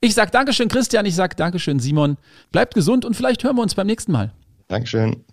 Ich 0.00 0.14
sage 0.14 0.30
Dankeschön, 0.30 0.68
Christian. 0.68 1.06
Ich 1.06 1.14
sage 1.14 1.36
Dankeschön, 1.36 1.78
Simon. 1.78 2.16
Bleibt 2.52 2.74
gesund 2.74 3.04
und 3.04 3.14
vielleicht 3.14 3.44
hören 3.44 3.56
wir 3.56 3.62
uns 3.62 3.74
beim 3.74 3.86
nächsten 3.86 4.12
Mal. 4.12 4.32
Dankeschön. 4.68 5.24